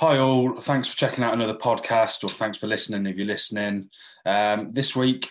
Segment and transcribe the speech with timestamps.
[0.00, 0.54] Hi, all.
[0.54, 3.90] Thanks for checking out another podcast, or thanks for listening if you're listening.
[4.24, 5.28] Um, this week,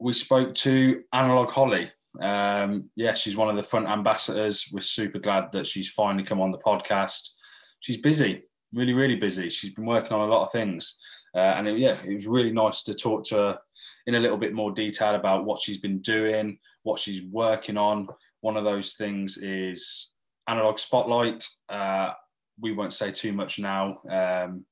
[0.00, 1.92] we spoke to Analog Holly.
[2.20, 4.70] Um, yeah, she's one of the front ambassadors.
[4.72, 7.28] We're super glad that she's finally come on the podcast.
[7.78, 8.42] She's busy,
[8.72, 9.50] really, really busy.
[9.50, 10.98] She's been working on a lot of things.
[11.32, 13.58] Uh, and it, yeah, it was really nice to talk to her
[14.08, 18.08] in a little bit more detail about what she's been doing, what she's working on.
[18.40, 20.10] One of those things is
[20.48, 21.46] Analog Spotlight.
[21.68, 22.14] Uh,
[22.60, 24.64] we won't say too much now because um,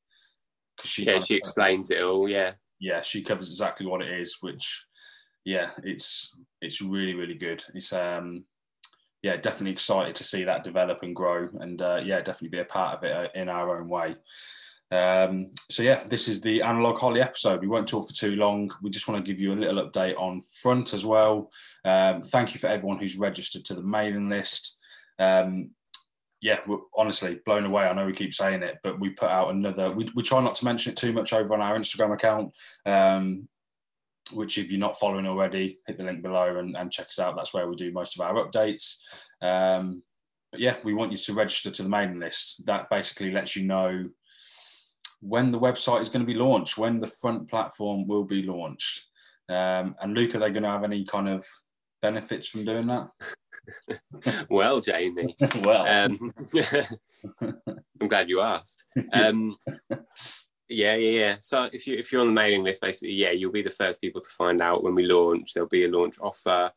[0.85, 2.29] she yeah she explains it all.
[2.29, 4.87] Yeah, yeah, she covers exactly what it is, which
[5.45, 7.65] yeah, it's it's really really good.
[7.75, 8.45] It's um
[9.23, 12.65] yeah, definitely excited to see that develop and grow, and uh, yeah, definitely be a
[12.65, 14.15] part of it uh, in our own way.
[14.93, 17.61] Um, so yeah, this is the Analog Holly episode.
[17.61, 18.71] We won't talk for too long.
[18.83, 21.51] We just want to give you a little update on front as well.
[21.85, 24.79] Um, thank you for everyone who's registered to the mailing list.
[25.19, 25.71] Um,
[26.47, 27.89] yeah, we're honestly blown away.
[27.89, 29.91] I know we keep saying it, but we put out another.
[29.91, 32.55] We, we try not to mention it too much over on our Instagram account.
[32.87, 33.49] Um,
[34.33, 37.35] which, if you're not following already, hit the link below and, and check us out.
[37.35, 38.99] That's where we do most of our updates.
[39.43, 40.05] Um,
[40.53, 42.65] but yeah, we want you to register to the mailing list.
[42.65, 44.09] That basically lets you know
[45.21, 49.05] when the website is going to be launched, when the front platform will be launched.
[49.49, 51.45] Um, and Luke, are they going to have any kind of
[52.07, 53.09] benefits from doing that?
[54.49, 55.35] well, Jamie.
[55.63, 56.33] well, um,
[58.01, 58.85] I'm glad you asked.
[59.13, 59.57] Um,
[60.69, 61.37] yeah, yeah, yeah.
[61.41, 64.01] So if you if you're on the mailing list, basically, yeah, you'll be the first
[64.01, 65.53] people to find out when we launch.
[65.53, 66.71] There'll be a launch offer,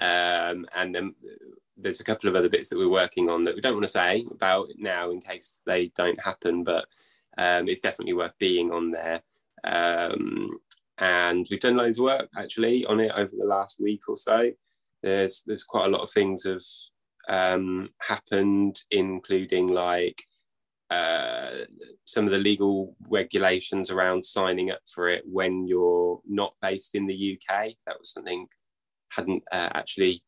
[0.00, 1.14] um, and then
[1.76, 3.88] there's a couple of other bits that we're working on that we don't want to
[3.88, 6.86] say about now in case they don't happen, but
[7.38, 9.22] um, it's definitely worth being on there.
[9.64, 10.60] Um,
[11.00, 14.50] and we've done loads of work actually on it over the last week or so.
[15.02, 16.62] There's there's quite a lot of things have
[17.28, 20.22] um, happened, including like
[20.90, 21.50] uh,
[22.04, 27.06] some of the legal regulations around signing up for it when you're not based in
[27.06, 27.70] the UK.
[27.86, 28.46] That was something
[29.10, 30.22] hadn't uh, actually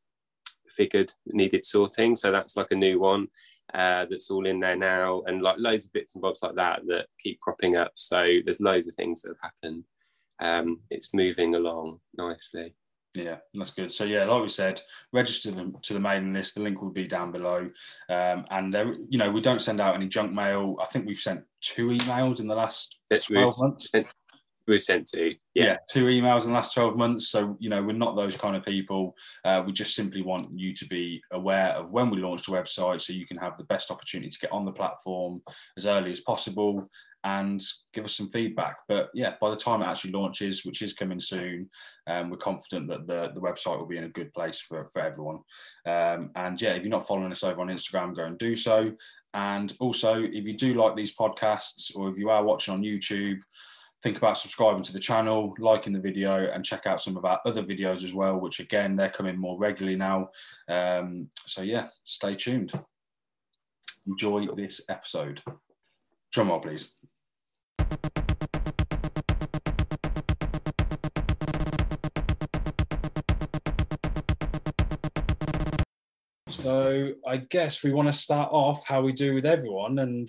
[0.70, 2.16] figured needed sorting.
[2.16, 3.28] So that's like a new one
[3.74, 6.82] uh, that's all in there now, and like loads of bits and bobs like that
[6.86, 7.92] that keep cropping up.
[7.94, 9.84] So there's loads of things that have happened.
[10.42, 12.74] Um, it's moving along nicely.
[13.14, 13.92] Yeah, that's good.
[13.92, 14.80] So yeah, like we said,
[15.12, 16.54] register them to the mailing list.
[16.54, 17.70] The link will be down below.
[18.08, 20.76] Um, and there, you know, we don't send out any junk mail.
[20.80, 23.90] I think we've sent two emails in the last twelve months.
[24.66, 25.32] We've sent two.
[25.54, 25.64] Yeah.
[25.64, 25.76] yeah.
[25.90, 27.28] two emails in the last 12 months.
[27.28, 29.16] So, you know, we're not those kind of people.
[29.44, 33.00] Uh, we just simply want you to be aware of when we launch the website
[33.00, 35.42] so you can have the best opportunity to get on the platform
[35.76, 36.88] as early as possible
[37.24, 37.62] and
[37.92, 38.76] give us some feedback.
[38.88, 41.68] But yeah, by the time it actually launches, which is coming soon,
[42.06, 45.02] um, we're confident that the, the website will be in a good place for, for
[45.02, 45.38] everyone.
[45.86, 48.92] Um, and yeah, if you're not following us over on Instagram, go and do so.
[49.34, 53.38] And also, if you do like these podcasts or if you are watching on YouTube,
[54.02, 57.40] think about subscribing to the channel, liking the video, and check out some of our
[57.46, 60.28] other videos as well, which again, they're coming more regularly now.
[60.68, 62.72] Um, so yeah, stay tuned.
[64.06, 65.40] Enjoy this episode.
[66.32, 66.92] Drum roll, please.
[76.62, 80.28] So I guess we want to start off how we do with everyone and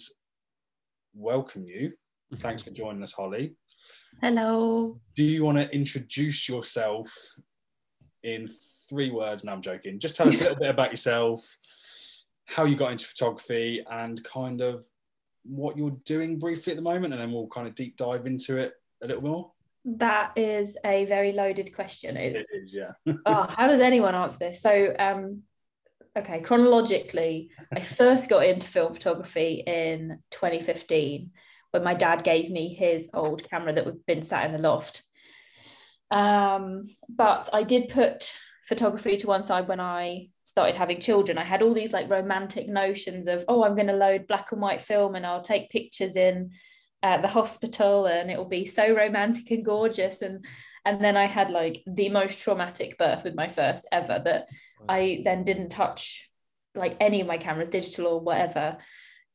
[1.13, 1.93] welcome you.
[2.37, 3.55] Thanks for joining us, Holly.
[4.19, 4.99] Hello.
[5.15, 7.13] Do you want to introduce yourself
[8.23, 8.47] in
[8.89, 9.43] three words?
[9.43, 9.99] No, I'm joking.
[9.99, 11.45] Just tell us a little bit about yourself,
[12.45, 14.83] how you got into photography, and kind of
[15.43, 18.57] what you're doing briefly at the moment, and then we'll kind of deep dive into
[18.57, 18.73] it
[19.03, 19.51] a little more.
[19.85, 22.15] That is a very loaded question.
[22.15, 22.91] Is, it is, yeah.
[23.25, 24.61] oh, how does anyone answer this?
[24.61, 25.43] So, um,
[26.17, 31.31] okay, chronologically, I first got into film photography in 2015
[31.71, 35.03] when my dad gave me his old camera that we've been sat in the loft.
[36.11, 38.33] Um, but I did put
[38.67, 41.37] photography to one side when I started having children.
[41.37, 44.61] I had all these like romantic notions of, oh, I'm going to load black and
[44.61, 46.51] white film and I'll take pictures in
[47.01, 50.21] uh, the hospital and it will be so romantic and gorgeous.
[50.21, 50.45] And
[50.85, 54.49] and then I had like the most traumatic birth with my first ever that
[54.87, 56.29] I then didn't touch
[56.75, 58.77] like any of my cameras, digital or whatever,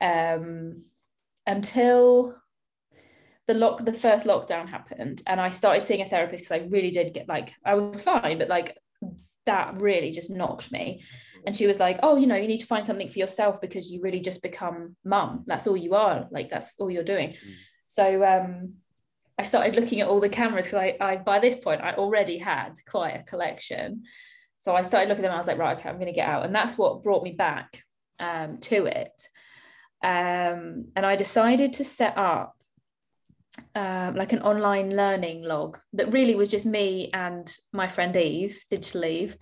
[0.00, 0.82] um,
[1.46, 2.36] until
[3.46, 6.90] the lock the first lockdown happened and I started seeing a therapist because I really
[6.90, 8.76] did get like I was fine, but like
[9.48, 11.02] that really just knocked me.
[11.46, 13.90] And she was like, Oh, you know, you need to find something for yourself because
[13.90, 15.44] you really just become mum.
[15.46, 16.28] That's all you are.
[16.30, 17.30] Like, that's all you're doing.
[17.30, 17.54] Mm.
[17.86, 18.74] So, um,
[19.38, 22.38] I started looking at all the cameras because I, I, by this point, I already
[22.38, 24.02] had quite a collection.
[24.56, 25.36] So I started looking at them.
[25.36, 26.44] I was like, right, okay, I'm going to get out.
[26.44, 27.84] And that's what brought me back
[28.18, 29.22] um, to it.
[30.02, 32.56] Um, and I decided to set up
[33.74, 38.62] um, like an online learning log that really was just me and my friend Eve,
[38.70, 39.36] Digital Eve.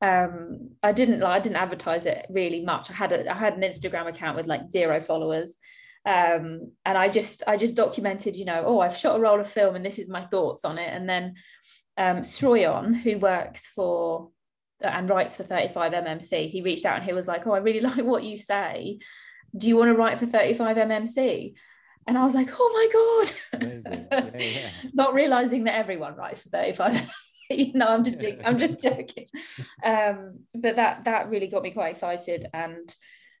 [0.00, 2.90] Um, I didn't like I didn't advertise it really much.
[2.90, 5.56] I had a, I had an Instagram account with like zero followers.
[6.04, 9.50] Um, and I just I just documented, you know, oh, I've shot a roll of
[9.50, 10.88] film and this is my thoughts on it.
[10.92, 11.34] And then
[11.96, 14.30] um, Sroyon, who works for
[14.80, 18.04] and writes for 35mmc, he reached out and he was like, oh, I really like
[18.04, 19.00] what you say.
[19.56, 21.54] Do you want to write for 35mmc?
[22.08, 23.62] And I was like, oh my god,
[24.10, 24.70] yeah, yeah.
[24.94, 27.08] not realizing that everyone writes for 35.
[27.50, 29.26] you know, I'm just I'm just joking.
[29.84, 32.94] Um, but that that really got me quite excited, and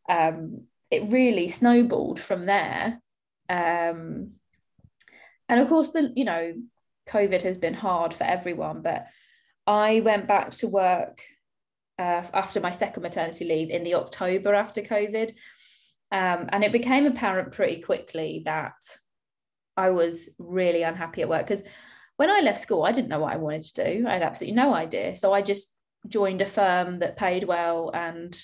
[0.08, 3.00] um, it really snowballed from there.
[3.48, 4.32] Um,
[5.48, 6.52] and of course, the you know,
[7.08, 9.06] COVID has been hard for everyone, but
[9.66, 11.22] I went back to work
[11.98, 15.32] uh, after my second maternity leave in the October after COVID.
[16.10, 18.76] Um, and it became apparent pretty quickly that
[19.76, 21.62] I was really unhappy at work because
[22.16, 24.06] when I left school, I didn't know what I wanted to do.
[24.06, 25.14] I had absolutely no idea.
[25.14, 25.72] So I just
[26.08, 28.36] joined a firm that paid well and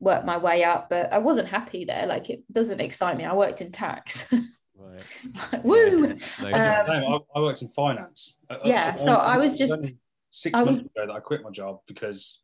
[0.00, 2.06] worked my way up, but I wasn't happy there.
[2.06, 3.24] Like it doesn't excite me.
[3.24, 4.26] I worked in tax.
[4.76, 5.64] Right.
[5.64, 6.04] Woo!
[6.06, 6.18] Um,
[6.52, 8.38] I, I, worked in finance.
[8.64, 9.74] Yeah, so I was just
[10.30, 12.40] six was, months ago that I quit my job because,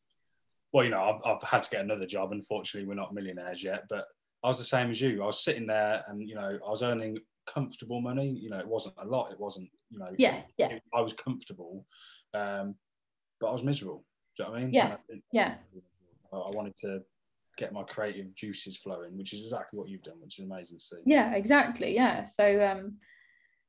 [0.73, 2.31] well, you know, I've, I've had to get another job.
[2.31, 4.07] Unfortunately, we're not millionaires yet, but
[4.43, 5.23] I was the same as you.
[5.23, 8.29] I was sitting there and, you know, I was earning comfortable money.
[8.29, 9.33] You know, it wasn't a lot.
[9.33, 10.69] It wasn't, you know, yeah, yeah.
[10.69, 11.87] It, I was comfortable,
[12.35, 12.75] um,
[13.41, 14.05] but I was miserable.
[14.37, 14.75] Do you know what I mean?
[14.75, 15.55] Yeah, I, yeah.
[16.33, 17.01] I, I wanted to
[17.59, 20.85] get my creative juices flowing, which is exactly what you've done, which is amazing to
[20.85, 20.97] see.
[21.05, 21.95] Yeah, exactly.
[21.95, 22.25] Yeah.
[22.25, 22.97] So, um,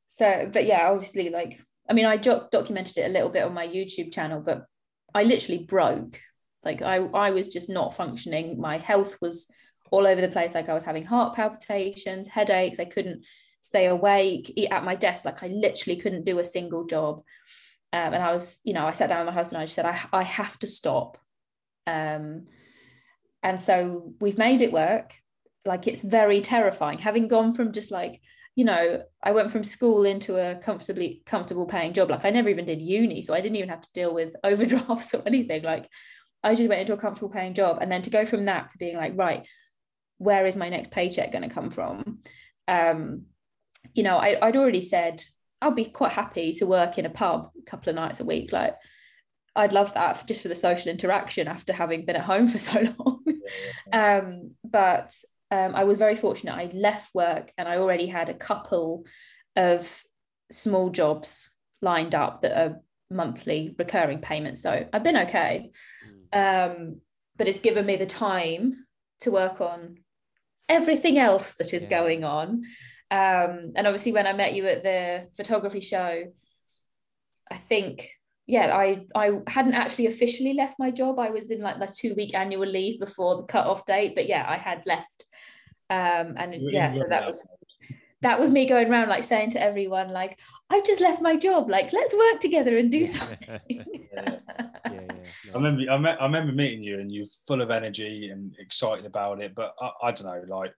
[0.07, 3.67] so, but yeah, obviously, like, I mean, I documented it a little bit on my
[3.67, 4.65] YouTube channel, but
[5.13, 6.21] I literally broke.
[6.63, 8.61] Like, I, I was just not functioning.
[8.61, 9.47] My health was
[9.91, 10.55] all over the place.
[10.55, 12.79] Like I was having heart palpitations, headaches.
[12.79, 13.23] I couldn't
[13.61, 15.25] stay awake, eat at my desk.
[15.25, 17.23] Like I literally couldn't do a single job.
[17.93, 19.57] Um, and I was, you know, I sat down with my husband.
[19.57, 21.17] I just said, I, I have to stop.
[21.85, 22.47] Um,
[23.43, 25.13] and so we've made it work.
[25.65, 26.99] Like it's very terrifying.
[26.99, 28.21] Having gone from just like,
[28.55, 32.09] you know, I went from school into a comfortably comfortable paying job.
[32.09, 35.13] Like I never even did uni, so I didn't even have to deal with overdrafts
[35.13, 35.63] or anything.
[35.63, 35.87] Like
[36.43, 38.77] I just went into a comfortable paying job, and then to go from that to
[38.77, 39.47] being like, right,
[40.21, 42.19] where is my next paycheck going to come from?
[42.67, 43.23] Um,
[43.95, 45.23] you know, I, I'd already said
[45.59, 48.51] I'll be quite happy to work in a pub a couple of nights a week.
[48.51, 48.75] Like,
[49.55, 52.93] I'd love that just for the social interaction after having been at home for so
[52.99, 53.23] long.
[53.91, 55.11] um, but
[55.49, 56.53] um, I was very fortunate.
[56.53, 59.05] I left work and I already had a couple
[59.55, 60.03] of
[60.51, 61.49] small jobs
[61.81, 62.79] lined up that are
[63.09, 64.61] monthly recurring payments.
[64.61, 65.71] So I've been okay.
[66.33, 66.75] Mm.
[66.77, 67.01] Um,
[67.37, 68.85] but it's given me the time
[69.21, 69.97] to work on
[70.71, 71.89] everything else that is yeah.
[71.89, 72.63] going on.
[73.11, 76.23] Um, and obviously, when I met you at the photography show,
[77.51, 78.07] I think
[78.47, 81.19] yeah, I I hadn't actually officially left my job.
[81.19, 84.27] I was in like my two week annual leave before the cut off date, but
[84.27, 85.25] yeah, I had left.
[85.89, 87.45] Um, and yeah, so that was
[88.21, 90.39] that was me going around like saying to everyone like
[90.69, 93.59] I've just left my job, like let's work together and do something.
[93.69, 93.85] yeah.
[94.13, 94.37] Yeah,
[94.91, 95.10] yeah,
[95.53, 99.41] I remember I, I remember meeting you and you're full of energy and excited about
[99.41, 100.73] it, but I, I don't know, like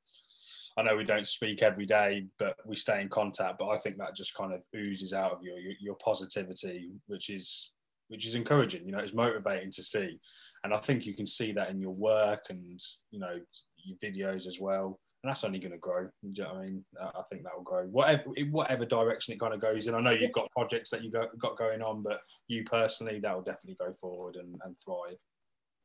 [0.78, 3.60] I know we don't speak every day, but we stay in contact.
[3.60, 7.30] But I think that just kind of oozes out of you, your, your positivity, which
[7.30, 7.72] is
[8.08, 8.86] which is encouraging.
[8.86, 10.20] You know, it's motivating to see,
[10.63, 13.39] and I think you can see that in your work and you know
[13.84, 15.00] your videos as well.
[15.24, 16.10] And that's only going to grow.
[16.22, 16.86] You know I mean?
[17.00, 19.96] Uh, I think that will grow, whatever whatever direction it kind of goes in.
[19.96, 23.34] I know you've got projects that you got, got going on, but you personally, that
[23.34, 25.18] will definitely go forward and, and thrive.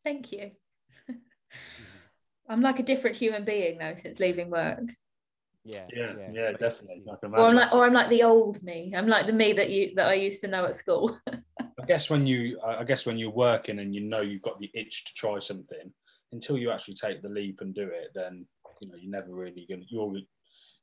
[0.05, 0.51] Thank you.
[2.49, 4.81] I'm like a different human being though since leaving work.
[5.65, 7.05] Yeah, yeah, yeah, yeah definitely.
[7.07, 8.93] Or I'm like, or I'm like the old me.
[8.97, 11.17] I'm like the me that you that I used to know at school.
[11.29, 14.71] I guess when you, I guess when you're working and you know you've got the
[14.75, 15.93] itch to try something,
[16.33, 18.47] until you actually take the leap and do it, then
[18.81, 19.85] you know you're never really going.
[19.89, 20.13] You're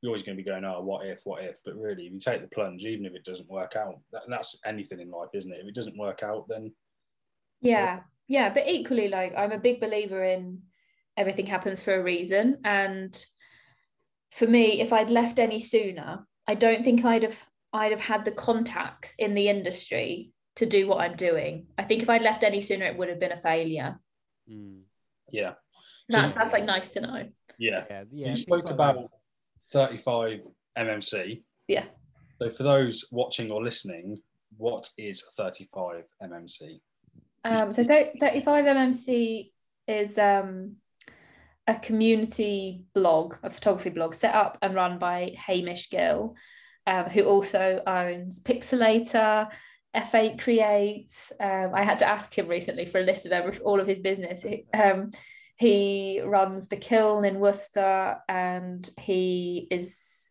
[0.01, 1.59] you're always going to be going, oh, what if, what if?
[1.65, 4.57] But really, if you take the plunge, even if it doesn't work out, that, that's
[4.65, 5.59] anything in life, isn't it?
[5.61, 6.73] If it doesn't work out, then
[7.61, 8.49] yeah, yeah.
[8.49, 10.61] But equally, like I'm a big believer in
[11.17, 12.57] everything happens for a reason.
[12.63, 13.17] And
[14.31, 17.39] for me, if I'd left any sooner, I don't think I'd have
[17.73, 21.67] I'd have had the contacts in the industry to do what I'm doing.
[21.77, 23.99] I think if I'd left any sooner, it would have been a failure.
[24.49, 24.81] Mm.
[25.31, 25.53] Yeah.
[26.09, 27.23] So that's that's like nice to know.
[27.57, 27.85] Yeah.
[27.89, 29.11] yeah, yeah you spoke about
[29.71, 30.41] 35
[30.77, 31.41] MMC.
[31.67, 31.85] Yeah.
[32.41, 34.17] So for those watching or listening,
[34.57, 36.79] what is 35 MMC?
[37.43, 39.51] Um, so 35 MMC
[39.87, 40.77] is um,
[41.67, 46.35] a community blog, a photography blog, set up and run by Hamish Gill,
[46.87, 49.49] um, who also owns Pixl-latr,
[49.95, 51.31] F8 Creates.
[51.39, 53.99] Um, I had to ask him recently for a list of every, all of his
[53.99, 54.45] business.
[55.57, 60.29] He runs the kiln in Worcester and he is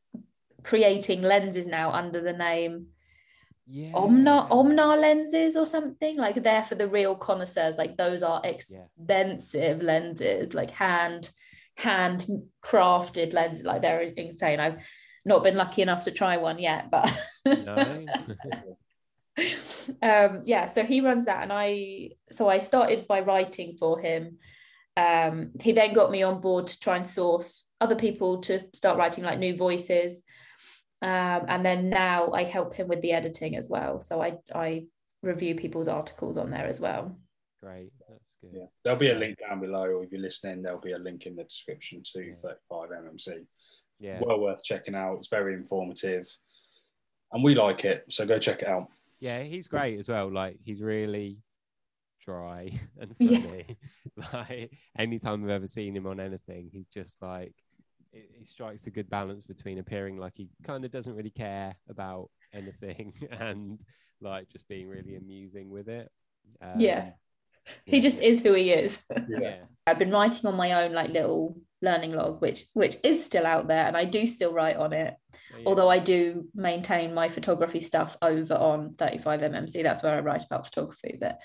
[0.63, 2.89] creating lenses now under the name
[3.67, 8.43] yeah, Omna Omna lenses or something like they're for the real connoisseurs like those are
[8.45, 9.87] expensive yeah.
[9.87, 11.31] lenses like hand
[11.77, 12.27] hand
[12.63, 14.61] crafted lenses like they're insane.
[14.61, 14.87] I've
[15.25, 17.11] not been lucky enough to try one yet but
[20.03, 24.37] um yeah so he runs that and I so I started by writing for him
[24.97, 28.97] um he then got me on board to try and source other people to start
[28.97, 30.23] writing like new voices
[31.05, 34.01] um, and then now I help him with the editing as well.
[34.01, 34.87] So I I
[35.23, 37.19] review people's articles on there as well.
[37.63, 38.53] Great, that's good.
[38.55, 41.27] Yeah, there'll be a link down below, or if you're listening, there'll be a link
[41.27, 42.35] in the description to yeah.
[42.35, 43.47] 35 MMC.
[44.01, 45.19] Yeah, well worth checking out.
[45.19, 46.27] It's very informative,
[47.33, 48.05] and we like it.
[48.09, 48.89] So go check it out.
[49.21, 50.33] Yeah, he's great as well.
[50.33, 51.37] Like he's really
[52.25, 53.79] dry and funny.
[54.17, 54.25] Yeah.
[54.33, 57.55] like anytime I've ever seen him on anything, he's just like
[58.13, 61.75] it, it strikes a good balance between appearing like he kind of doesn't really care
[61.89, 63.81] about anything and
[64.21, 66.11] like just being really amusing with it.
[66.63, 67.11] Um, yeah.
[67.87, 69.07] He just is who he is.
[69.27, 69.57] yeah.
[69.87, 73.69] I've been writing on my own like little learning log, which which is still out
[73.69, 75.15] there, and I do still write on it.
[75.35, 75.65] Oh, yeah.
[75.67, 79.83] Although I do maintain my photography stuff over on 35mmc.
[79.83, 81.17] That's where I write about photography.
[81.19, 81.41] But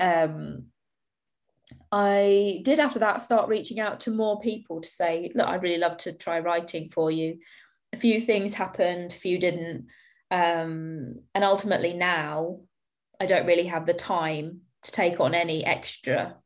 [0.00, 0.66] um,
[1.92, 5.78] I did after that start reaching out to more people to say, look, I'd really
[5.78, 7.38] love to try writing for you.
[7.92, 9.86] A few things happened, a few didn't.
[10.30, 12.60] Um, and ultimately now
[13.20, 16.36] I don't really have the time to take on any extra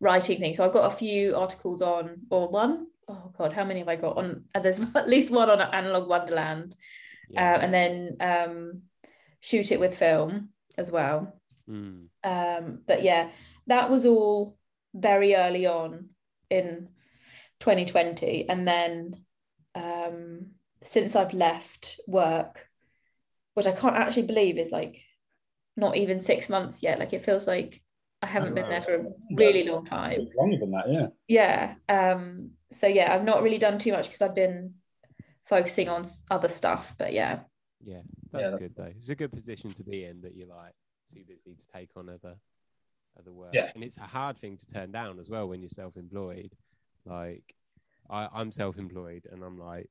[0.00, 0.56] writing things.
[0.56, 3.96] So I've got a few articles on, or one, oh God, how many have I
[3.96, 4.44] got on?
[4.62, 6.74] There's at least one on Analog Wonderland.
[7.30, 7.54] Yeah.
[7.54, 8.82] Uh, and then um,
[9.40, 11.37] shoot it with film as well.
[11.68, 12.08] Mm.
[12.24, 13.30] Um, but yeah,
[13.66, 14.56] that was all
[14.94, 16.10] very early on
[16.50, 16.88] in
[17.60, 19.24] 2020 and then
[19.74, 20.50] um,
[20.82, 22.68] since I've left work
[23.54, 25.02] which I can't actually believe is like
[25.76, 27.82] not even six months yet like it feels like
[28.22, 29.04] I haven't been there for a
[29.36, 30.28] really long time.
[30.36, 31.06] longer than that yeah.
[31.28, 34.74] Yeah um so yeah I've not really done too much because I've been
[35.46, 37.40] focusing on other stuff but yeah.
[37.84, 38.58] Yeah that's yeah.
[38.58, 38.92] good though.
[38.96, 40.74] It's a good position to be in that you're like
[41.12, 42.36] too busy to take on other
[43.24, 43.50] the work.
[43.52, 43.70] Yeah.
[43.74, 46.52] And it's a hard thing to turn down as well when you're self-employed.
[47.04, 47.54] Like
[48.10, 49.90] I, I'm self-employed and I'm like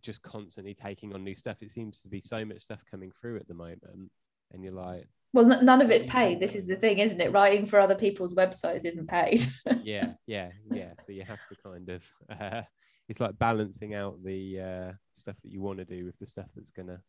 [0.00, 1.58] just constantly taking on new stuff.
[1.60, 4.10] It seems to be so much stuff coming through at the moment.
[4.52, 6.40] And you're like, well, none of it's paid.
[6.40, 7.32] This is the thing, isn't it?
[7.32, 9.44] Writing for other people's websites isn't paid.
[9.82, 10.92] yeah, yeah, yeah.
[11.06, 12.02] So you have to kind of,
[12.40, 12.62] uh,
[13.08, 16.48] it's like balancing out the uh, stuff that you want to do with the stuff
[16.54, 17.00] that's going to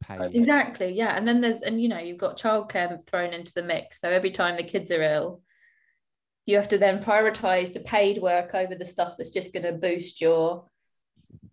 [0.00, 0.30] pay.
[0.32, 0.92] Exactly.
[0.92, 1.16] Yeah.
[1.16, 4.00] And then there's, and you know, you've got childcare thrown into the mix.
[4.00, 5.42] So every time the kids are ill,
[6.46, 9.72] you have to then prioritize the paid work over the stuff that's just going to
[9.72, 10.64] boost your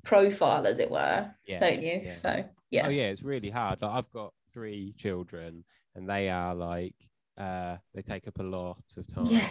[0.03, 2.01] profile, as it were, yeah, don't you?
[2.03, 2.15] Yeah.
[2.15, 2.87] So, yeah.
[2.87, 3.09] Oh, yeah.
[3.09, 3.81] It's really hard.
[3.81, 5.63] Like, I've got three children
[5.95, 6.95] and they are like,
[7.37, 9.25] uh, they take up a lot of time.
[9.27, 9.49] Yeah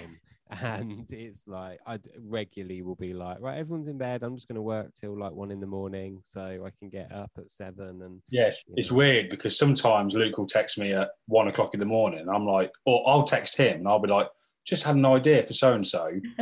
[0.50, 4.22] and it's like I regularly will be like, right, everyone's in bed.
[4.22, 7.12] I'm just going to work till like one in the morning, so I can get
[7.12, 8.02] up at seven.
[8.02, 8.98] And yes, it's know.
[8.98, 12.28] weird because sometimes Luke will text me at one o'clock in the morning.
[12.28, 14.28] I'm like, or I'll text him and I'll be like,
[14.64, 16.10] just had an idea for so and so.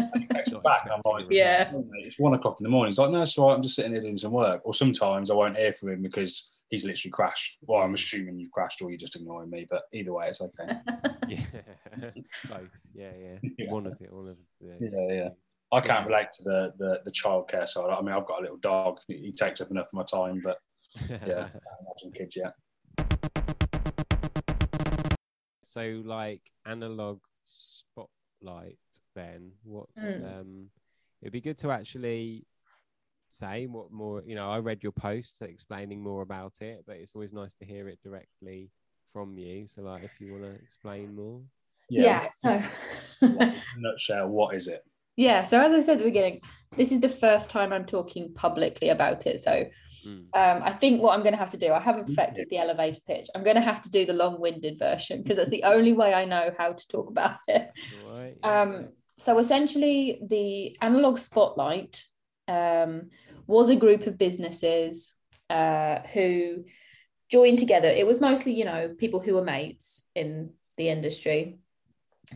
[0.65, 2.91] back, I'm like, yeah, it's one o'clock in the morning.
[2.91, 3.55] He's like, no, it's all right.
[3.55, 4.63] I'm just sitting here doing some work.
[4.65, 7.59] Or sometimes I won't hear from him because he's literally crashed.
[7.63, 10.73] Well, I'm assuming you've crashed or you're just ignoring me, but either way, it's okay.
[11.29, 11.41] yeah,
[12.49, 12.69] both.
[12.93, 13.71] Yeah, yeah, yeah.
[13.71, 14.79] One of it, all of it.
[14.81, 15.29] Yeah, yeah.
[15.73, 17.89] I can't relate to the the, the childcare side.
[17.91, 18.99] I mean, I've got a little dog.
[19.07, 20.59] He takes up enough of my time, but
[21.09, 22.55] yeah, I imagine kids yet.
[25.63, 28.79] So, like analog spotlight,
[29.15, 30.41] then what's mm.
[30.41, 30.67] um?
[31.23, 32.47] It'd be good to actually
[33.29, 37.15] say what more you know i read your posts explaining more about it but it's
[37.15, 38.71] always nice to hear it directly
[39.15, 39.67] from you.
[39.67, 41.41] So like if you want to explain more.
[41.89, 42.63] Yeah, yeah
[43.23, 43.31] so
[43.79, 44.83] nutshell what is it?
[45.17, 46.41] Yeah so as i said at the beginning
[46.77, 49.41] this is the first time i'm talking publicly about it.
[49.43, 49.65] So
[50.07, 50.25] mm.
[50.35, 53.01] um, i think what i'm going to have to do i haven't perfected the elevator
[53.07, 53.29] pitch.
[53.35, 56.25] I'm going to have to do the long-winded version because that's the only way i
[56.25, 57.71] know how to talk about it.
[58.11, 58.37] Right.
[58.43, 58.89] um,
[59.19, 62.03] so essentially the analog spotlight
[62.49, 63.11] um,
[63.47, 65.15] was a group of businesses
[65.51, 66.65] uh, who
[67.31, 67.89] joined together.
[67.89, 71.59] It was mostly, you know, people who were mates in the industry,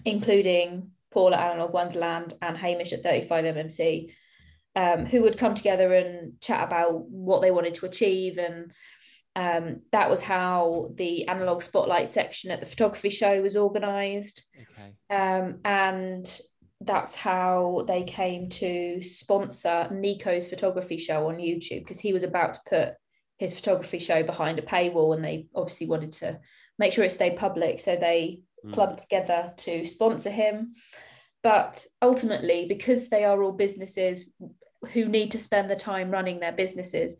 [0.04, 4.12] including Paul at Analog Wonderland and Hamish at 35mmc,
[4.76, 8.38] um, who would come together and chat about what they wanted to achieve.
[8.38, 8.72] And
[9.34, 14.46] um, that was how the Analog Spotlight section at the photography show was organised.
[14.56, 14.94] Okay.
[15.10, 16.40] Um, and
[16.80, 22.54] that's how they came to sponsor Nico's photography show on YouTube because he was about
[22.54, 22.94] to put
[23.36, 26.38] his photography show behind a paywall and they obviously wanted to
[26.78, 27.80] make sure it stayed public.
[27.80, 28.72] So they mm.
[28.72, 30.74] clubbed together to sponsor him.
[31.42, 34.24] But ultimately, because they are all businesses
[34.92, 37.16] who need to spend the time running their businesses,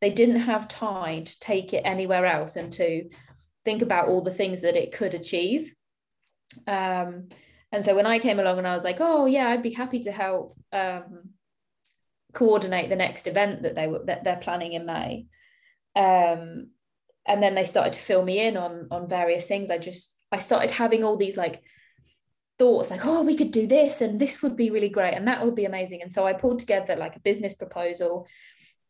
[0.00, 3.08] they didn't have time to take it anywhere else and to
[3.64, 5.74] think about all the things that it could achieve.
[6.66, 7.28] Um,
[7.72, 10.00] and so when I came along and I was like, oh yeah, I'd be happy
[10.00, 11.30] to help um,
[12.32, 15.26] coordinate the next event that they were that they're planning in May.
[15.94, 16.70] Um,
[17.26, 19.70] and then they started to fill me in on on various things.
[19.70, 21.62] I just I started having all these like
[22.58, 25.44] thoughts like, oh, we could do this and this would be really great and that
[25.44, 26.02] would be amazing.
[26.02, 28.26] And so I pulled together like a business proposal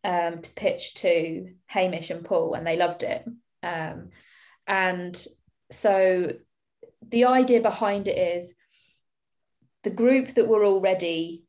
[0.03, 3.25] um, to pitch to Hamish and Paul, and they loved it.
[3.63, 4.09] Um,
[4.67, 5.27] and
[5.71, 6.33] so
[7.07, 8.55] the idea behind it is
[9.85, 11.45] the group that were already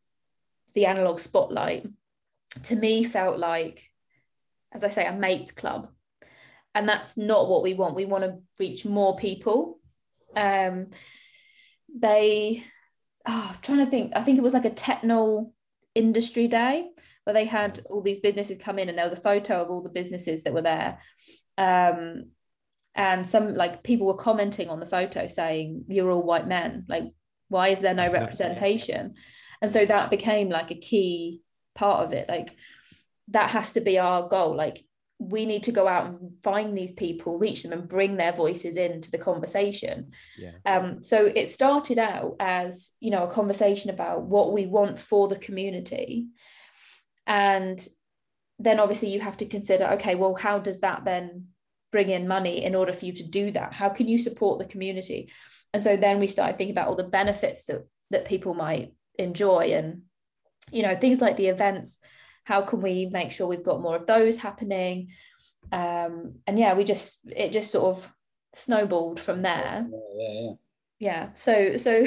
[0.74, 1.86] the analog spotlight
[2.64, 3.90] to me felt like
[4.72, 5.90] as i say a mates club.
[6.74, 7.96] And that's not what we want.
[7.96, 9.80] We want to reach more people.
[10.36, 10.88] Um
[11.94, 12.64] they
[13.28, 14.14] oh, i'm trying to think.
[14.16, 15.52] I think it was like a techno
[15.94, 16.90] industry day
[17.26, 19.84] where they had all these businesses come in and there was a photo of all
[19.84, 21.00] the businesses that were there.
[21.58, 22.32] Um
[22.96, 26.86] and some like people were commenting on the photo saying you're all white men.
[26.88, 27.12] Like
[27.51, 29.15] why is there no representation?
[29.62, 31.41] And so that became like a key
[31.75, 32.29] part of it.
[32.29, 32.55] Like
[33.27, 34.55] that has to be our goal.
[34.55, 34.84] Like
[35.20, 38.77] we need to go out and find these people reach them and bring their voices
[38.77, 40.13] into the conversation.
[40.38, 40.51] Yeah.
[40.65, 45.27] um, so it started out as you know a conversation about what we want for
[45.27, 46.27] the community.
[47.27, 47.86] And
[48.60, 51.48] then obviously you have to consider okay well how does that then
[51.91, 53.74] bring in money in order for you to do that?
[53.74, 55.29] How can you support the community
[55.74, 59.72] and so then we started thinking about all the benefits that that people might enjoy
[59.74, 60.01] and
[60.72, 61.98] you know things like the events
[62.44, 65.10] how can we make sure we've got more of those happening?
[65.72, 68.14] Um and yeah we just it just sort of
[68.55, 69.88] snowballed from there.
[69.90, 70.51] Yeah yeah,
[71.00, 71.34] yeah.
[71.34, 72.05] so so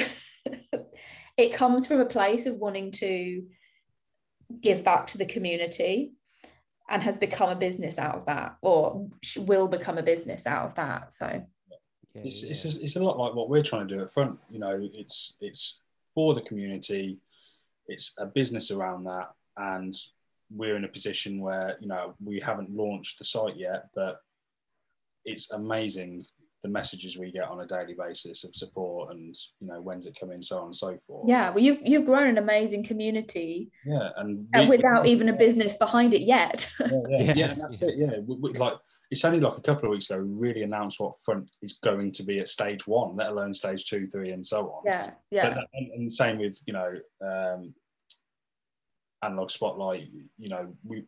[1.37, 3.43] it comes from a place of wanting to
[4.61, 6.13] give back to the community
[6.87, 10.75] and has become a business out of that or will become a business out of
[10.75, 11.43] that so
[12.23, 12.49] it's, yeah.
[12.49, 15.37] it's, it's a lot like what we're trying to do at front you know it's
[15.41, 15.81] it's
[16.13, 17.17] for the community
[17.87, 19.93] it's a business around that and
[20.51, 24.21] we're in a position where you know we haven't launched the site yet but
[25.25, 26.23] it's amazing
[26.65, 30.17] the messages we get on a daily basis of support and you know when's it
[30.19, 31.29] coming so on and so forth.
[31.29, 33.69] Yeah well you've, you've grown an amazing community.
[33.85, 36.71] Yeah and we, without even a business behind it yet.
[36.85, 37.33] Yeah yeah, yeah.
[37.35, 37.53] yeah.
[37.53, 38.17] that's it yeah.
[38.25, 38.73] We, we, like
[39.11, 42.11] it's only like a couple of weeks ago we really announced what front is going
[42.13, 44.81] to be at stage one let alone stage two three and so on.
[44.85, 45.49] Yeah yeah.
[45.49, 47.75] But, and, and same with you know um
[49.21, 51.03] analog spotlight you know we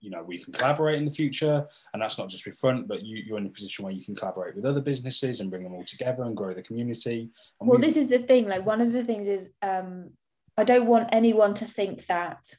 [0.00, 1.66] you know we can collaborate in the future.
[1.92, 4.14] And that's not just with front but you, you're in a position where you can
[4.14, 7.30] collaborate with other businesses and bring them all together and grow the community.
[7.60, 10.10] And well this is the thing like one of the things is um
[10.56, 12.54] i don't want anyone to think that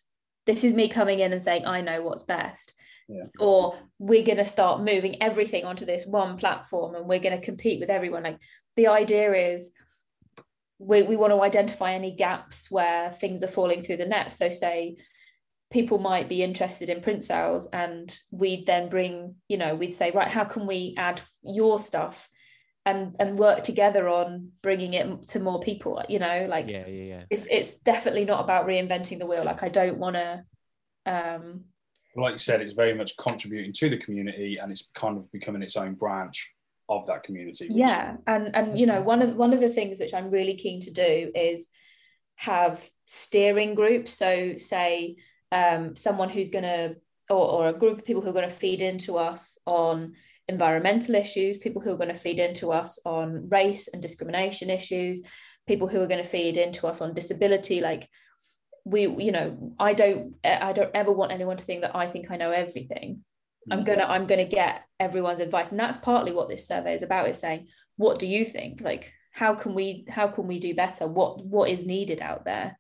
[0.45, 2.73] this is me coming in and saying i know what's best.
[3.09, 3.25] Yeah.
[3.39, 7.45] or we're going to start moving everything onto this one platform and we're going to
[7.45, 8.23] compete with everyone.
[8.23, 8.39] Like
[8.77, 9.71] the idea is
[10.79, 14.31] we, we want to identify any gaps where things are falling through the net.
[14.31, 14.95] So say
[15.71, 20.11] people might be interested in print sales and we'd then bring you know we'd say
[20.11, 22.29] right how can we add your stuff
[22.85, 26.01] and and work together on bringing it to more people?
[26.09, 27.23] You know like yeah yeah yeah.
[27.29, 29.43] it's it's definitely not about reinventing the wheel.
[29.43, 30.43] Like i don't want to
[31.05, 31.61] um
[32.15, 35.63] like you said it's very much contributing to the community and it's kind of becoming
[35.63, 36.53] its own branch
[36.89, 40.13] of that community yeah and and you know one of one of the things which
[40.13, 41.69] i'm really keen to do is
[42.41, 44.11] have steering groups.
[44.13, 45.17] So say
[45.51, 46.95] um, someone who's going to,
[47.29, 50.13] or, or a group of people who are going to feed into us on
[50.47, 55.21] environmental issues, people who are going to feed into us on race and discrimination issues,
[55.67, 57.81] people who are going to feed into us on disability.
[57.81, 58.09] Like
[58.85, 62.31] we, you know, I don't, I don't ever want anyone to think that I think
[62.31, 63.23] I know everything.
[63.69, 63.85] I'm mm-hmm.
[63.85, 67.29] gonna, I'm gonna get everyone's advice, and that's partly what this survey is about.
[67.29, 68.81] Is saying, what do you think?
[68.81, 71.07] Like, how can we, how can we do better?
[71.07, 72.77] What, what is needed out there?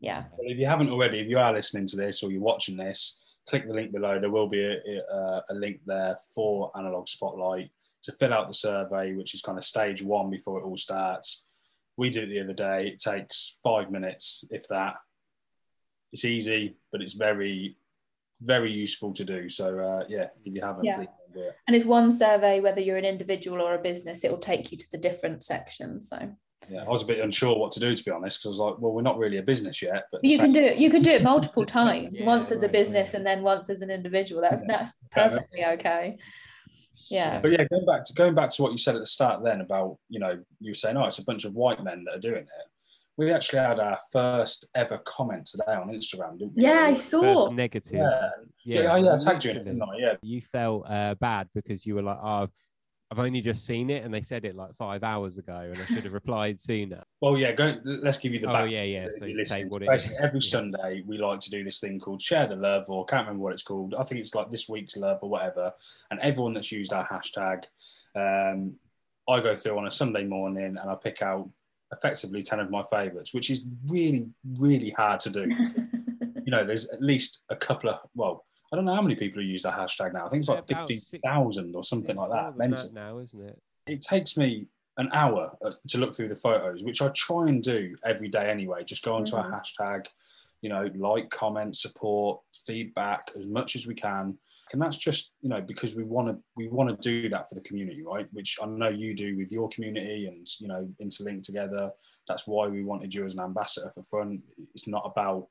[0.00, 0.24] Yeah.
[0.38, 3.66] If you haven't already, if you are listening to this or you're watching this, click
[3.66, 4.18] the link below.
[4.20, 4.76] There will be a,
[5.12, 7.70] a, a link there for Analog Spotlight
[8.04, 11.44] to fill out the survey, which is kind of stage one before it all starts.
[11.96, 12.88] We did it the other day.
[12.88, 14.96] It takes five minutes, if that.
[16.12, 17.76] It's easy, but it's very,
[18.40, 19.48] very useful to do.
[19.48, 21.00] So uh, yeah, if you haven't, Yeah.
[21.02, 21.08] it.
[21.66, 24.78] And it's one survey, whether you're an individual or a business, it will take you
[24.78, 26.08] to the different sections.
[26.08, 26.30] So
[26.68, 28.72] Yeah, I was a bit unsure what to do to be honest, because I was
[28.72, 30.76] like, well, we're not really a business yet, but you can do it.
[30.76, 32.20] You can do it multiple times.
[32.20, 33.18] Yeah, once as a right, business yeah.
[33.18, 34.42] and then once as an individual.
[34.42, 34.76] That's Yeah.
[34.84, 36.18] that's perfectly okay.
[37.10, 37.40] Yeah.
[37.40, 39.60] But yeah, going back to going back to what you said at the start, then
[39.60, 42.20] about you know you were saying, oh, it's a bunch of white men that are
[42.20, 42.66] doing it.
[43.16, 46.62] We actually had our first ever comment today on Instagram, didn't we?
[46.62, 47.50] Yeah, I First saw.
[47.50, 47.94] negative.
[47.98, 48.28] Yeah,
[48.64, 49.14] yeah, yeah.
[49.14, 49.96] I tagged you in it, didn't I?
[49.98, 52.48] Yeah, You felt uh, bad because you were like, oh,
[53.10, 55.86] I've only just seen it and they said it like five hours ago and I
[55.86, 57.02] should have replied sooner.
[57.20, 57.52] Well, yeah.
[57.52, 57.74] Go.
[57.84, 58.48] Let's give you the.
[58.48, 60.22] Oh, yeah, yeah, so you say what it Basically, is.
[60.22, 60.50] every Yeah.
[60.50, 63.42] Sunday we like to do this thing called share the love, or I can't remember
[63.42, 63.94] what it's called.
[63.98, 65.72] I think it's like this week's love or whatever.
[66.12, 67.64] And everyone that's used our hashtag,
[68.14, 68.74] um,
[69.28, 71.50] I go through on a Sunday morning and I pick out
[71.92, 75.40] effectively ten of my favourites, which is really, really hard to do.
[76.44, 78.44] you know, there's at least a couple of well.
[78.72, 80.26] I don't know how many people who use that hashtag now.
[80.26, 82.56] I think it's like six- thousand or something like that.
[82.56, 83.58] Mental now, isn't it?
[83.86, 84.66] it takes me
[84.98, 88.50] an hour uh, to look through the photos, which I try and do every day
[88.50, 88.84] anyway.
[88.84, 90.06] Just go onto our hashtag,
[90.60, 94.36] you know, like, comment, support, feedback as much as we can,
[94.72, 97.54] and that's just you know because we want to we want to do that for
[97.54, 98.26] the community, right?
[98.32, 101.90] Which I know you do with your community and you know interlink together.
[102.26, 104.42] That's why we wanted you as an ambassador for fun.
[104.74, 105.46] It's not about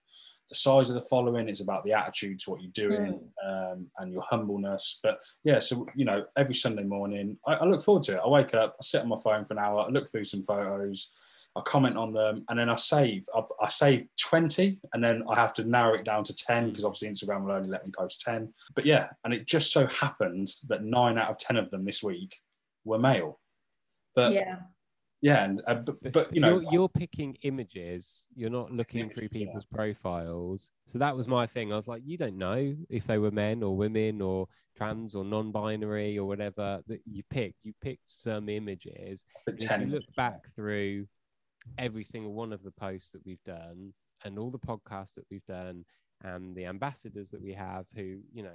[0.49, 4.11] the size of the following; it's about the attitude to what you're doing um, and
[4.11, 4.99] your humbleness.
[5.03, 8.21] But yeah, so you know, every Sunday morning, I, I look forward to it.
[8.23, 10.43] I wake up, I sit on my phone for an hour, I look through some
[10.43, 11.11] photos,
[11.55, 13.25] I comment on them, and then I save.
[13.35, 16.85] I, I save twenty, and then I have to narrow it down to ten because
[16.85, 18.53] obviously Instagram will only let me post ten.
[18.75, 22.03] But yeah, and it just so happened that nine out of ten of them this
[22.03, 22.39] week
[22.85, 23.39] were male.
[24.15, 24.57] But yeah,
[25.21, 25.43] yeah.
[25.45, 28.27] and uh, but, but you know, you're, you're picking images.
[28.35, 29.39] You're not looking through Yeah.
[29.45, 30.71] people's profiles.
[30.85, 31.73] So that was my thing.
[31.73, 35.25] I was like, you don't know if they were men or women or trans or
[35.25, 37.57] non-binary or whatever that you picked.
[37.63, 39.25] You picked some images.
[39.45, 41.07] but if 10 you look back through
[41.77, 45.45] every single one of the posts that we've done and all the podcasts that we've
[45.45, 45.83] done
[46.23, 48.49] and the ambassadors that we have who you know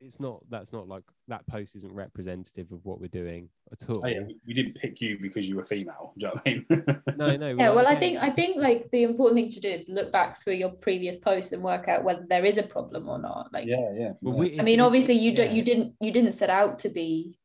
[0.00, 4.02] it's not that's not like that post isn't representative of what we're doing at all
[4.04, 6.12] Oh, yeah, we- we didn't pick you because you were female.
[6.16, 7.02] Do you know what I mean?
[7.16, 8.00] no no Yeah, well, I okay.
[8.00, 11.16] think I think like the important thing to do is look back through your previous
[11.16, 13.52] posts and work out whether there is a problem or not.
[13.52, 14.12] Like, yeah, yeah.
[14.20, 14.40] Well, yeah.
[14.52, 17.36] we- I mean, obviously you don't you didn't you didn't set out to be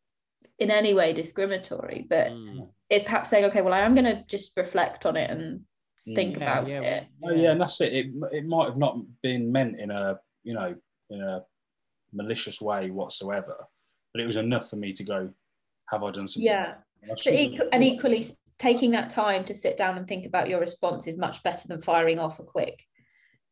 [0.59, 2.69] in any way discriminatory, but Mm.
[2.89, 5.61] it's perhaps saying, okay, well, I am going to just reflect on it and
[6.15, 6.39] think Mm.
[6.39, 7.07] Yeah, about yeah, it.
[7.23, 7.93] Oh yeah, and that's it.
[7.93, 8.05] it.
[8.31, 10.75] It might have not been meant in a you know
[11.09, 11.43] in a
[12.13, 13.55] malicious way whatsoever,
[14.13, 15.29] but it was enough for me to go.
[15.89, 16.45] Have I done something?
[16.45, 16.65] Yeah.
[16.67, 16.75] wrong?
[17.01, 18.23] And I But shouldn't equ- and equally,
[18.59, 21.79] taking that time to sit down and think about your response is much better than
[21.79, 22.81] firing off a quick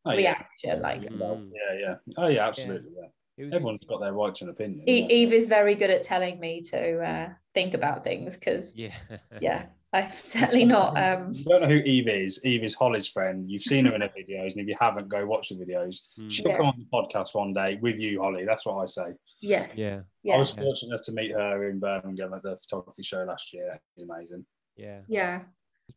[0.04, 0.16] Oh, yeah.
[0.64, 0.82] reaction.
[0.82, 1.50] Like Mm.
[1.52, 1.94] yeah, yeah.
[2.16, 2.90] Oh yeah, absolutely.
[2.96, 3.08] Yeah.
[3.42, 4.88] It was Everyone's got their right to an opinion.
[4.88, 8.94] E- Eve is very good at telling me to uh, think about things because yeah
[9.40, 10.96] yeah, I'm certainly not.
[10.96, 12.44] Um, You don't know who Eve is.
[12.44, 13.50] Eve is Holly's friend.
[13.50, 15.96] You've seen her in her videos, and if you haven't, go watch the videos.
[16.18, 16.30] Mm.
[16.30, 16.56] She'll Yeah.
[16.58, 18.44] come on the podcast one day with you, Holly.
[18.44, 19.12] That's what I say.
[19.40, 19.70] yes.
[19.76, 20.34] yeah yeah.
[20.34, 20.38] I Yeah.
[20.38, 23.80] was fortunate enough to meet her in Birmingham at the photography show last year.
[23.96, 24.46] It amazing.
[24.76, 25.40] yeah Yeah.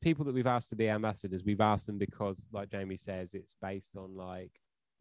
[0.01, 3.55] people that we've asked to be ambassadors, we've asked them because, like Jamie says, it's
[3.61, 4.51] based on like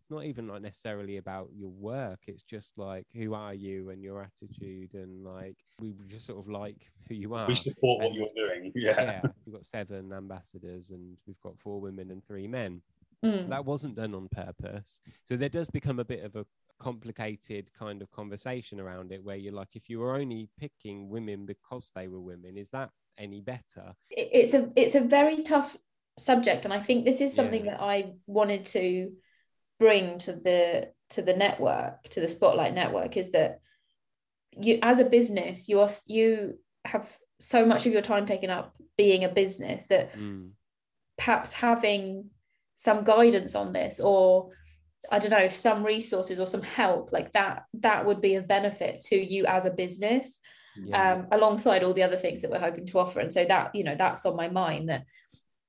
[0.05, 2.19] it's not even like necessarily about your work.
[2.27, 6.49] It's just like who are you and your attitude, and like we just sort of
[6.49, 7.47] like who you are.
[7.49, 8.71] We support what you're doing.
[8.75, 9.01] Yeah.
[9.01, 12.83] yeah, we've got seven ambassadors and we've got four women and three men.
[13.25, 13.49] Mm.
[13.49, 15.01] That wasn't done on purpose.
[15.25, 16.45] So there does become a bit of a
[16.79, 21.47] complicated kind of conversation around it where you're like, if you were only picking women
[21.47, 23.95] because they were women, is that any better?
[24.11, 25.79] It's a it's a very tough
[26.19, 27.73] subject, and I think this is something Yeah.
[27.73, 29.13] that I wanted to
[29.79, 33.61] bring to the to the network to the Spotlight network is that
[34.53, 38.75] you as a business you are you have so much of your time taken up
[38.97, 40.51] being a business that Mm.
[41.19, 42.31] perhaps having
[42.77, 44.51] some guidance on this or
[45.11, 49.01] i don't know some resources or some help like that that would be of benefit
[49.03, 50.41] to you as a business
[50.77, 51.13] Yeah.
[51.15, 53.85] um, alongside all the other things that we're hoping to offer and so that you
[53.85, 55.05] know that's on my mind that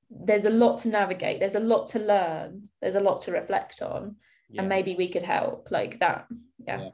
[0.10, 3.82] there's a lot to navigate there's a lot to learn there's a lot to reflect
[3.82, 4.16] on
[4.50, 4.62] yeah.
[4.62, 6.28] and maybe we could help like that
[6.66, 6.90] yeah, Yeah.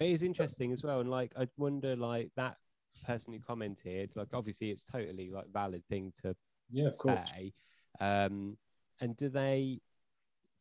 [0.00, 2.56] it is interesting as well and like i wonder like that
[3.04, 6.36] person who commented like obviously it's totally like valid thing to
[6.70, 7.18] Yeah, of course.
[7.34, 7.52] say
[7.98, 8.56] um
[9.00, 9.80] and do they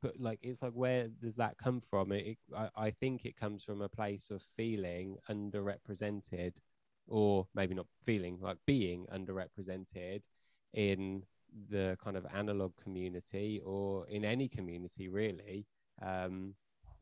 [0.01, 3.35] but like it's like where does that come from it, it I, I think it
[3.35, 6.53] comes from a place of feeling underrepresented
[7.07, 10.21] or maybe not feeling like being underrepresented
[10.73, 11.23] in
[11.69, 15.65] the kind of analog community or in any community really
[16.01, 16.53] um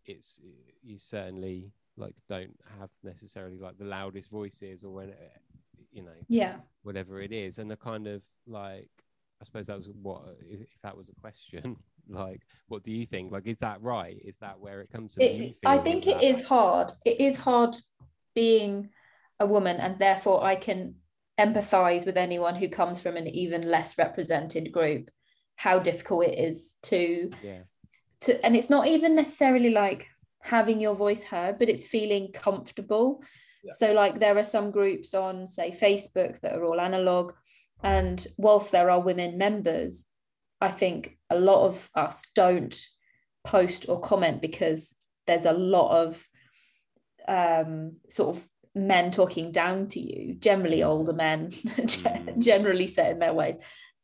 [0.06, 0.40] it's
[0.82, 5.14] you certainly like don't have necessarily like the loudest voices or when
[5.92, 6.56] you know yeah.
[6.84, 7.58] whatever it is.
[7.58, 8.90] And the kind of like
[9.42, 11.76] i suppose that was what if, if that was a question
[12.10, 13.32] like what do you think?
[13.32, 14.18] Like is that right?
[14.24, 15.24] Is that where it comes from?
[15.24, 16.92] It, i think it is hard.
[17.06, 17.76] It is hard
[18.34, 18.90] being
[19.40, 20.96] a woman and therefore i can
[21.40, 25.10] empathize with anyone who comes from an even less represented group
[25.56, 27.62] how difficult it is to yeah
[28.22, 30.08] to and it's not even necessarily like
[30.42, 33.22] having your voice heard but it's feeling comfortable
[33.64, 33.72] yeah.
[33.74, 37.34] so like there are some groups on say facebook that are all analog
[37.84, 40.06] and whilst there are women members
[40.62, 42.80] i think a lot of us don't
[43.46, 44.96] post or comment because
[45.26, 46.24] there's a lot of
[47.28, 52.40] um, sort of men talking down to you generally older men mm.
[52.40, 53.58] generally set in their ways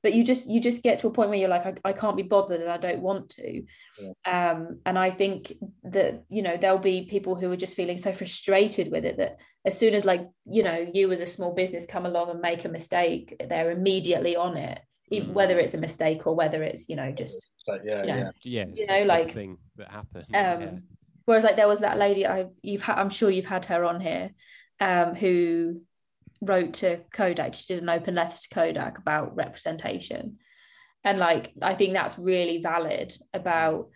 [0.03, 2.17] but you just you just get to a point where you're like I, I can't
[2.17, 3.63] be bothered and I don't want to
[3.99, 4.51] yeah.
[4.51, 5.53] um and I think
[5.85, 9.39] that you know there'll be people who are just feeling so frustrated with it that
[9.65, 12.65] as soon as like you know you as a small business come along and make
[12.65, 15.33] a mistake they're immediately on it even mm.
[15.33, 18.65] whether it's a mistake or whether it's you know just but yeah you know, yeah
[18.73, 20.71] you know like thing that happened um yeah.
[21.25, 24.01] whereas like there was that lady I you've had I'm sure you've had her on
[24.01, 24.31] here
[24.83, 25.79] um, who
[26.41, 27.53] wrote to Kodak.
[27.53, 30.39] She did an open letter to Kodak about representation.
[31.05, 33.89] And like, I think that's really valid about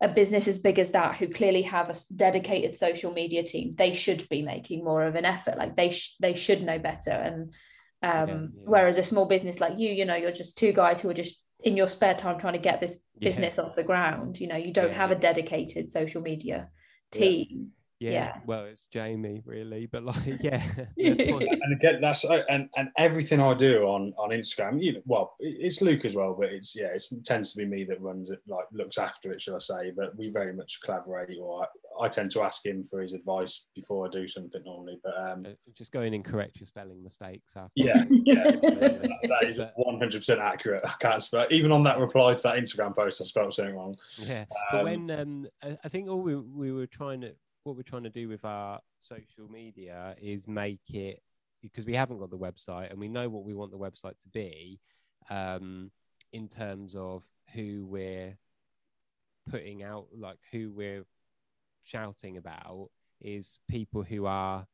[0.00, 3.74] a business as big as that who clearly have a dedicated social media team.
[3.74, 5.58] They should be making more of an effort.
[5.58, 7.10] Like they, sh- they should know better.
[7.10, 7.52] And
[8.00, 8.46] um, yeah, yeah.
[8.52, 11.42] whereas a small business like you, you know, you're just two guys who are just
[11.64, 13.64] in your spare time trying to get this business yeah.
[13.64, 14.38] off the ground.
[14.38, 16.68] You know, you don't have a dedicated social media
[17.10, 20.62] team yeah, yeah, well it's jamie really but like yeah
[20.96, 25.82] and again that's and and everything i do on on instagram you know well it's
[25.82, 28.66] luke as well but it's yeah it tends to be me that runs it like
[28.72, 32.30] looks after it shall i say but we very much collaborate or i, I tend
[32.32, 35.90] to ask him for his advice before i do something normally but um uh, just
[35.90, 37.72] go in and correct your spelling mistakes after.
[37.74, 40.82] Yeah yeah that, that is 100% accurate.
[40.84, 43.96] I can't spell even on that reply to that instagram post i spelled something wrong.
[44.18, 45.46] Yeah but um, when um
[45.82, 47.32] i think all we, we were trying to
[47.68, 51.22] what we're trying to do with our social media is make it
[51.62, 54.28] because we haven't got the website and we know what we want the website to
[54.32, 54.80] be
[55.28, 55.90] um,
[56.32, 58.36] in terms of who we're
[59.50, 61.04] putting out, like who we're
[61.82, 62.88] shouting about,
[63.20, 64.66] is people who are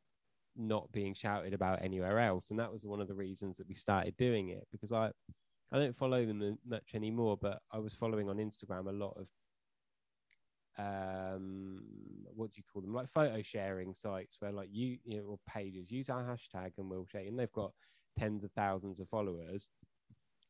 [0.55, 2.49] not being shouted about anywhere else.
[2.49, 5.11] And that was one of the reasons that we started doing it because I,
[5.71, 9.27] I don't follow them much anymore, but I was following on Instagram a lot of
[10.77, 11.81] um
[12.35, 12.93] what do you call them?
[12.93, 16.89] Like photo sharing sites where like you you know or pages use our hashtag and
[16.89, 17.71] we'll share and they've got
[18.17, 19.69] tens of thousands of followers.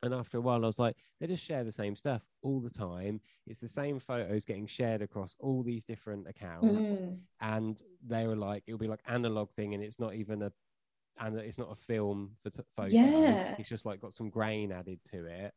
[0.04, 2.70] And after a while i was like they just share the same stuff all the
[2.70, 3.22] time.
[3.48, 7.02] It's the same photos getting shared across all these different accounts.
[7.02, 7.20] Mm.
[7.42, 10.52] and they were like it'll be like analog thing and it's not even a
[11.20, 12.90] and it's not a film for t- photo.
[12.94, 13.56] Yeah.
[13.58, 15.54] it's just like got some grain added to it.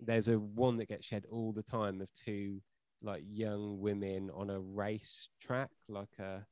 [0.00, 2.60] There's a one that gets shared all the time of two
[3.02, 6.44] like young women on a race track, like a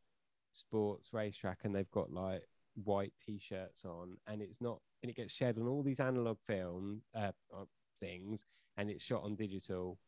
[0.52, 2.42] sports racetrack, and they've got like
[2.84, 7.02] white t-shirts on, and it's not, and it gets shared on all these analog film
[7.14, 7.64] uh, uh,
[7.98, 8.44] things,
[8.76, 9.98] and it's shot on digital,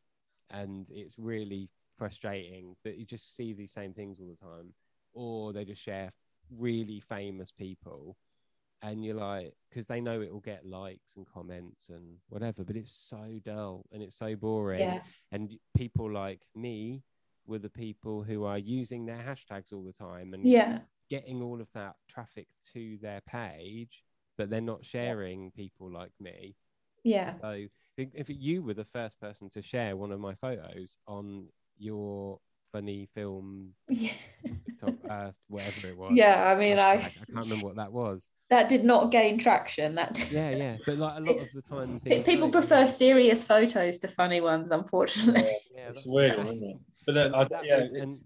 [0.51, 4.73] and it's really frustrating that you just see these same things all the time,
[5.13, 6.13] or they just share
[6.57, 8.17] really famous people
[8.83, 12.77] and you're like because they know it will get likes and comments and whatever but
[12.77, 15.01] it's so dull and it's so boring yeah.
[15.33, 17.03] and people like me
[17.47, 20.79] were the people who are using their hashtags all the time and yeah
[21.11, 24.05] getting all of that traffic to their page
[24.37, 25.51] but they're not sharing yeah.
[25.65, 26.55] people like me
[27.03, 27.65] yeah so
[27.97, 32.39] if you were the first person to share one of my photos on your
[32.73, 34.13] funny film yeah.
[34.45, 36.13] TikTok, uh, whatever it was.
[36.15, 38.31] Yeah, I mean, I, I can't remember what that was.
[38.51, 39.95] That did not gain traction.
[39.95, 44.09] That yeah, yeah, but like a lot of the time, people prefer serious photos to
[44.09, 44.71] funny ones.
[44.71, 46.77] Unfortunately, yeah, yeah that's weird, isn't it?
[47.07, 48.21] But then, I, yeah, was, and,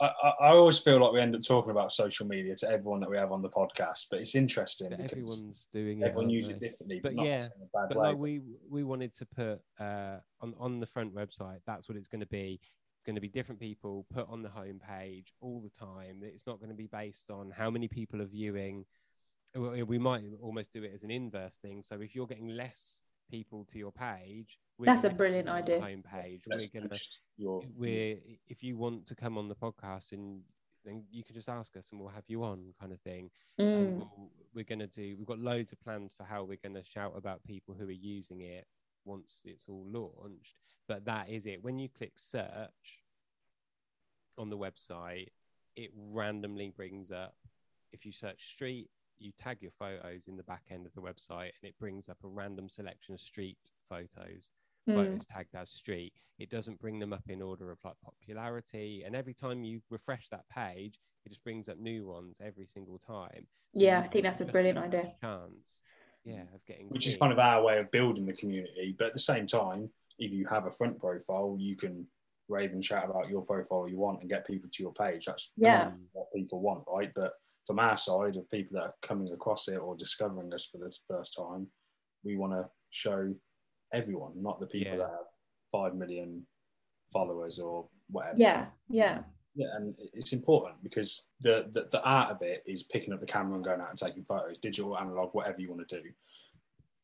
[0.00, 3.08] I, I, always feel like we end up talking about social media to everyone that
[3.08, 6.06] we have on the podcast, but it's interesting because everyone's doing it.
[6.06, 8.08] Everyone uses it differently, but, but yeah, but way.
[8.08, 11.58] like we we wanted to put uh, on on the front website.
[11.64, 12.60] That's what it's going to be
[13.04, 16.20] going to be different people put on the homepage all the time.
[16.22, 18.84] It's not going to be based on how many people are viewing.
[19.54, 21.82] We might almost do it as an inverse thing.
[21.82, 25.80] So if you're getting less people to your page, that's a brilliant idea.
[25.80, 27.62] Homepage, we're going to.
[27.76, 30.40] We're if you want to come on the podcast and
[30.84, 33.30] then you can just ask us and we'll have you on, kind of thing.
[33.60, 33.98] Mm.
[33.98, 35.14] We'll, we're going to do.
[35.16, 37.92] We've got loads of plans for how we're going to shout about people who are
[37.92, 38.66] using it
[39.04, 40.73] once it's all launched.
[40.88, 41.62] But that is it.
[41.62, 43.00] When you click search
[44.36, 45.28] on the website,
[45.76, 47.34] it randomly brings up.
[47.92, 51.52] If you search street, you tag your photos in the back end of the website,
[51.60, 54.50] and it brings up a random selection of street photos
[54.86, 54.96] Mm.
[54.96, 56.12] photos tagged as street.
[56.38, 59.02] It doesn't bring them up in order of like popularity.
[59.06, 62.98] And every time you refresh that page, it just brings up new ones every single
[62.98, 63.46] time.
[63.72, 65.14] Yeah, I think that's a brilliant idea.
[65.22, 65.82] Chance,
[66.24, 68.94] yeah, of getting which is kind of our way of building the community.
[68.98, 72.06] But at the same time, if you have a front profile, you can
[72.48, 75.24] rave and chat about your profile you want and get people to your page.
[75.26, 75.92] That's Yeah.
[76.12, 77.10] what people want, right?
[77.14, 77.32] But
[77.66, 80.94] from our side of people that are coming across it or discovering us for the
[81.08, 81.66] first time,
[82.22, 83.34] we want to show
[83.92, 84.98] everyone, not the people Yeah.
[84.98, 85.28] that have
[85.72, 86.46] five million
[87.12, 88.36] followers or whatever.
[88.38, 89.24] Yeah, yeah,
[89.56, 93.26] Yeah, and it's important because the, the the art of it is picking up the
[93.26, 96.10] camera and going out and taking photos, digital, analog, whatever you want to do.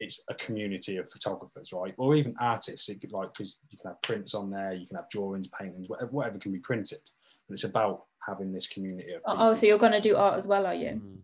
[0.01, 1.95] It's a community of photographers, right?
[1.99, 2.89] Or even artists.
[2.89, 5.89] It could like because you can have prints on there, you can have drawings, paintings,
[5.89, 7.01] whatever, whatever can be printed.
[7.47, 9.23] But it's about having this community of.
[9.27, 10.89] Oh, oh, so you're going to do art as well, are you?
[10.89, 11.19] Mm.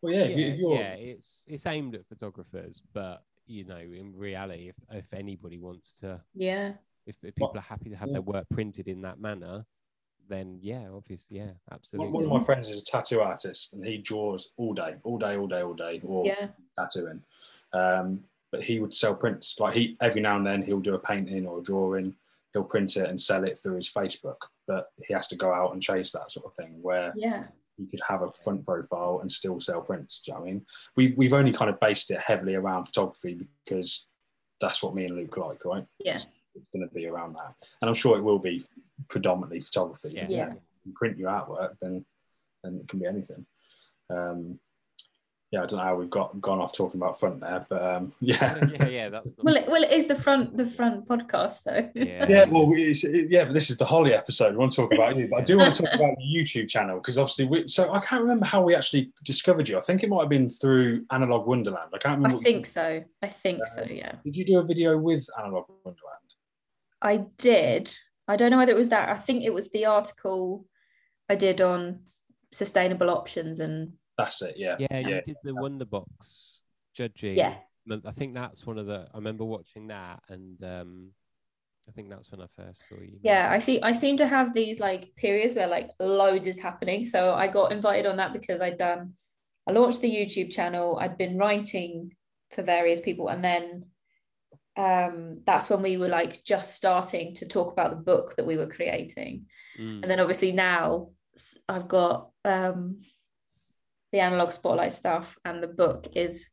[0.00, 3.64] well, yeah, if, you, yeah, if you're, yeah, it's it's aimed at photographers, but you
[3.64, 6.72] know, in reality, if if anybody wants to, Yeah,
[7.06, 8.14] if, if people are happy to have yeah.
[8.14, 9.64] their work printed in that manner,
[10.28, 12.12] then yeah, obviously, yeah, absolutely.
[12.12, 15.36] one of my friends is a tattoo artist, and he draws all day, all day,
[15.36, 17.22] all day, all day, or yeah, tattooing.
[17.72, 19.58] Um, but he would sell prints.
[19.58, 22.14] Like he every now and then he'll do a painting or a drawing.
[22.52, 24.36] He'll print it and sell it through his Facebook.
[24.68, 27.44] But he has to go out and chase that sort of thing where yeah,
[27.78, 30.20] you could have a front profile and still sell prints.
[30.20, 30.66] Do you know what I mean?
[30.96, 34.06] We we've only kind of based it heavily around photography because
[34.60, 35.84] that's what me and Luke like, right?
[35.98, 36.20] yeah,
[36.54, 38.64] It's going to be around that, and I'm sure it will be
[39.08, 40.10] predominantly photography.
[40.14, 40.26] Yeah.
[40.28, 40.52] Yeah.
[40.52, 42.04] If you print your artwork, then
[42.62, 43.46] then it can be anything.
[44.10, 44.58] Um,
[45.52, 48.14] yeah, I don't know how we've got gone off talking about front there, but um,
[48.20, 48.58] yeah.
[48.72, 51.90] yeah, yeah, that's the Well, it, well, it is the front the front podcast, so
[51.94, 52.96] yeah, Yeah, well, we,
[53.28, 54.52] yeah, but this is the Holly episode.
[54.52, 56.70] We want to talk about you, but I do want to talk about the YouTube
[56.70, 59.76] channel because obviously, we, so I can't remember how we actually discovered you.
[59.76, 61.90] I think it might have been through Analog Wonderland.
[61.92, 62.30] I can't remember.
[62.30, 63.04] I what- think so.
[63.22, 63.84] I think so.
[63.84, 66.11] Yeah, Did you do a video with Analog Wonderland?
[67.02, 67.94] I did.
[68.28, 69.08] I don't know whether it was that.
[69.08, 70.66] I think it was the article
[71.28, 72.00] I did on
[72.52, 74.54] sustainable options and That's it.
[74.56, 74.76] Yeah.
[74.78, 76.60] yeah, you did the Wonderbox
[76.94, 77.36] judging.
[77.36, 77.56] Yeah.
[78.06, 79.08] I think that's one of the.
[79.12, 81.10] I remember watching that, and um,
[81.88, 83.18] I think that's when I first saw you.
[83.22, 87.04] yeah i see i seem to have these like periods where like loads is happening
[87.04, 89.14] so i got invited on that because i'd done
[89.66, 92.14] i launched the youtube channel i'd been writing
[92.52, 93.84] for various people and then
[94.76, 98.56] um that's when we were like just starting to talk about the book that we
[98.56, 99.46] were creating
[99.78, 100.02] Mm.
[100.02, 101.08] and then obviously now
[101.66, 103.00] I've got um
[104.12, 106.48] the analog spotlight stuff and the book is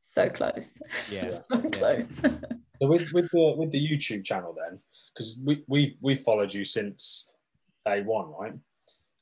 [0.00, 0.78] so close
[1.10, 1.70] Yeah, so yeah.
[1.70, 2.20] close
[2.82, 4.80] So with with the with the YouTube channel then,
[5.14, 7.30] because we we we followed you since
[7.86, 8.54] day one, right?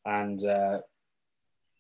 [0.06, 0.78] And uh,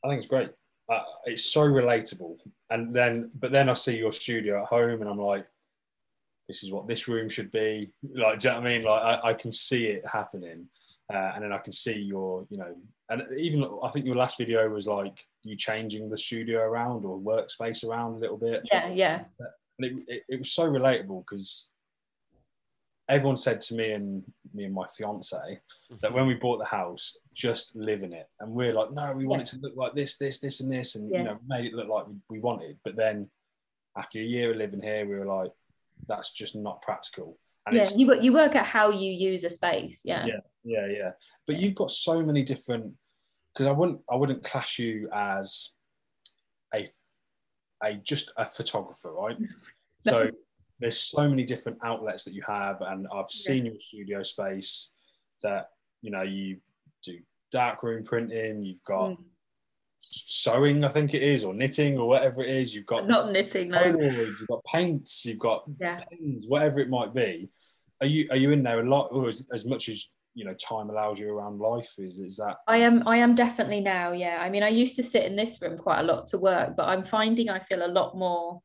[0.04, 0.50] I think it's great.
[0.88, 2.36] Uh, it's so relatable.
[2.68, 5.46] And then, but then I see your studio at home, and I'm like,
[6.48, 7.92] this is what this room should be.
[8.14, 8.84] Like, do you know what I mean?
[8.84, 10.66] Like, I, I can see it happening,
[11.12, 12.74] uh, and then I can see your, you know,
[13.08, 17.18] and even I think your last video was like you changing the studio around or
[17.18, 21.70] workspace around a little bit yeah yeah and it, it, it was so relatable because
[23.08, 24.22] everyone said to me and
[24.54, 25.36] me and my fiance
[26.00, 29.26] that when we bought the house just live in it and we're like no we
[29.26, 29.42] want Yeah.
[29.42, 31.18] it to look like this this this and this and Yeah.
[31.18, 33.28] you know made it look like we, we wanted but then
[33.96, 35.50] after a year of living here we were like
[36.08, 37.38] that's just not practical.
[37.66, 40.26] And yeah you, you work at how you use a space yeah.
[40.26, 40.40] Yeah.
[40.64, 41.10] yeah yeah.
[41.46, 42.92] But you've got so many different
[43.52, 45.72] because i wouldn't i wouldn't class you as
[46.74, 46.88] a
[47.84, 49.36] a just a photographer right?
[50.04, 50.30] So
[50.80, 54.94] there's so many different outlets that you have and i've seen your studio space
[55.44, 55.68] that
[56.00, 56.56] you know you
[57.04, 57.18] do
[57.52, 59.18] darkroom printing you've got Mm.
[60.02, 63.68] Sewing i think it is or knitting or whatever it is you've got not knitting
[63.68, 66.00] no you've got paints you've got yeah
[66.32, 67.48] pens, whatever it might be.
[68.00, 70.52] Are you are you in there a lot, or as, as much as you know
[70.54, 71.94] time allows you around life?
[71.98, 72.56] Is is that?
[72.66, 74.38] I am I am definitely now, yeah.
[74.40, 76.88] I mean, I used to sit in this room quite a lot to work, but
[76.88, 78.60] I'm finding I feel a lot more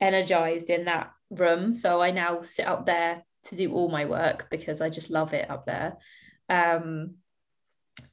[0.00, 1.74] energized in that room.
[1.74, 5.34] So I now sit up there to do all my work because I just love
[5.34, 5.96] it up there.
[6.48, 7.14] Um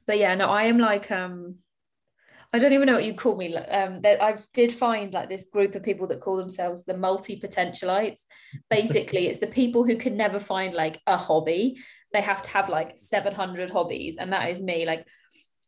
[0.06, 1.56] but yeah, no, I am like um
[2.52, 3.54] I don't even know what you call me.
[3.56, 7.40] Um, that I did find like this group of people that call themselves the multi
[7.40, 8.22] potentialites.
[8.68, 11.78] Basically, it's the people who can never find like a hobby.
[12.12, 14.84] They have to have like 700 hobbies, and that is me.
[14.84, 15.06] Like,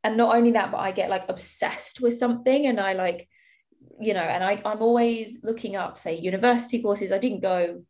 [0.02, 3.28] and not only that, but I get like obsessed with something and I like,
[4.00, 7.12] you know, and I, I'm always looking up, say, university courses.
[7.12, 7.82] I didn't go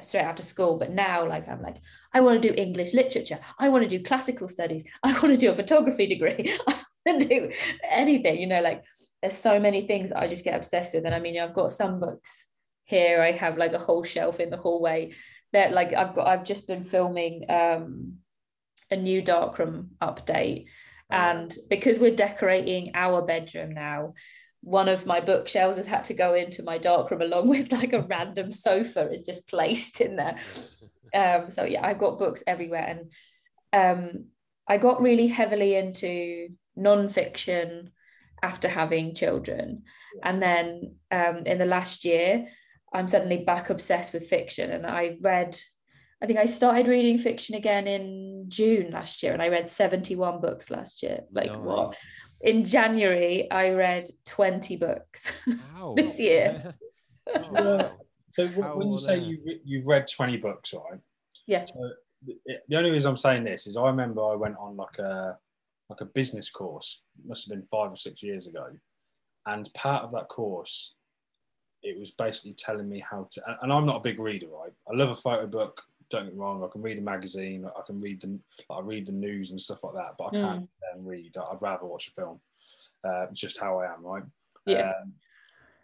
[0.00, 1.76] straight out after school, but now like I'm like,
[2.12, 5.36] I want to do English literature, I want to do classical studies, I want to
[5.36, 6.58] do a photography degree,
[7.18, 7.50] do
[7.88, 8.84] anything, you know, like
[9.22, 11.04] there's so many things I just get obsessed with.
[11.04, 12.46] And I mean, I've got some books
[12.84, 15.12] here, I have like a whole shelf in the hallway
[15.52, 18.14] that like I've got I've just been filming um
[18.90, 20.66] a new darkroom update
[21.10, 24.14] and because we're decorating our bedroom now,
[24.62, 28.02] one of my bookshelves has had to go into my darkroom along with like a
[28.02, 30.36] random sofa is just placed in there.
[31.12, 33.00] Um, so yeah, I've got books everywhere.
[33.72, 34.26] And um,
[34.68, 36.50] I got really heavily into
[36.80, 37.88] nonfiction
[38.42, 39.82] after having children.
[40.22, 42.46] And then um, in the last year,
[42.92, 44.70] I'm suddenly back obsessed with fiction.
[44.70, 45.58] And I read
[46.22, 50.40] I think I started reading fiction again in June last year and I read 71
[50.40, 51.20] books last year.
[51.32, 51.58] Like nice.
[51.58, 51.96] what?
[52.42, 55.32] In January, I read 20 books
[55.96, 56.74] this year.
[57.34, 57.90] oh,
[58.32, 61.00] so when you say you you've read 20 books, right?
[61.46, 61.64] Yeah.
[61.64, 61.90] So
[62.68, 65.38] the only reason I'm saying this is I remember I went on like a
[65.90, 68.66] like a business course, must have been five or six years ago.
[69.46, 70.94] And part of that course,
[71.82, 74.72] it was basically telling me how to and I'm not a big reader, right?
[74.90, 77.80] I love a photo book, don't get me wrong, I can read a magazine, I
[77.86, 78.38] can read the,
[78.70, 80.68] I read the news and stuff like that, but I can't mm.
[80.94, 81.36] then read.
[81.36, 82.40] I'd rather watch a film.
[83.02, 84.22] Uh, it's just how I am, right?
[84.66, 84.92] Yeah.
[85.02, 85.14] Um,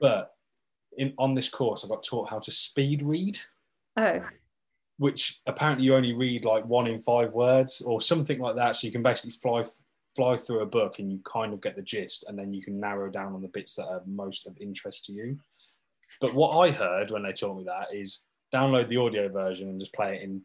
[0.01, 0.35] but
[0.99, 3.39] in on this course, I got taught how to speed read.
[3.97, 4.21] Oh.
[4.99, 8.87] Which apparently you only read like one in five words or something like that, so
[8.87, 9.65] you can basically fly
[10.17, 12.81] fly through a book and you kind of get the gist, and then you can
[12.81, 15.39] narrow down on the bits that are most of interest to you.
[16.21, 19.79] But what I heard when they taught me that is download the audio version and
[19.79, 20.41] just play it in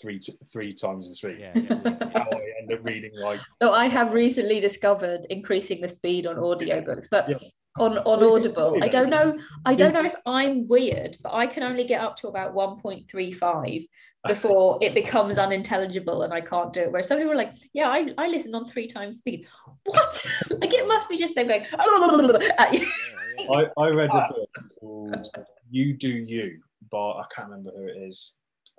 [0.00, 0.20] three
[0.50, 1.38] three times as speed.
[1.38, 2.10] Yeah, yeah, yeah.
[2.14, 3.40] How I end up reading like.
[3.62, 7.42] So I have recently discovered increasing the speed on audiobooks, but.
[7.76, 9.38] On, on Audible, I don't know.
[9.64, 13.84] I don't know if I'm weird, but I can only get up to about 1.35
[14.26, 16.92] before it becomes unintelligible and I can't do it.
[16.92, 19.46] Where some people are like, "Yeah, I, I listen on three times speed."
[19.84, 20.26] What?
[20.50, 21.66] like it must be just them going.
[23.50, 24.50] I, I read a book
[24.80, 25.28] called
[25.70, 26.58] "You Do You"
[26.90, 28.34] but I can't remember who it is.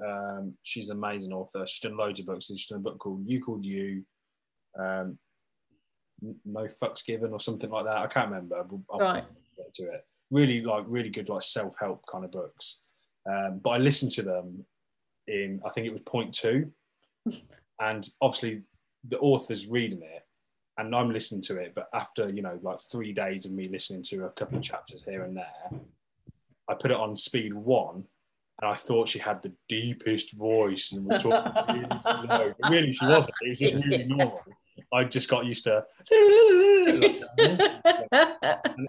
[0.06, 1.66] Um, she's an amazing author.
[1.66, 2.46] She's done loads of books.
[2.46, 4.04] She's done a book called You Called You,
[4.78, 5.18] um,
[6.46, 7.98] No Fucks Given or something like that.
[7.98, 8.66] I can't remember.
[8.92, 9.24] I'll right.
[9.76, 10.06] To it.
[10.32, 12.82] Really like really good like self help kind of books.
[13.30, 14.66] Um, but I listened to them
[15.28, 16.72] in I think it was point two,
[17.80, 18.64] and obviously
[19.08, 20.24] the author's reading it
[20.80, 21.74] and I'm listening to it.
[21.76, 25.04] But after you know like three days of me listening to a couple of chapters
[25.04, 25.80] here and there,
[26.68, 28.06] I put it on speed one,
[28.62, 32.54] and I thought she had the deepest voice and was talking really slow.
[32.60, 33.36] But really, she wasn't.
[33.42, 34.42] It was just really normal.
[34.94, 35.84] I just got used to.
[36.12, 37.60] and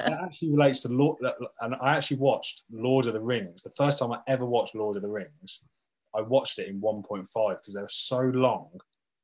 [0.00, 1.18] it actually relates to Lord.
[1.60, 3.62] And I actually watched Lord of the Rings.
[3.62, 5.64] The first time I ever watched Lord of the Rings,
[6.14, 8.70] I watched it in 1.5 because they were so long.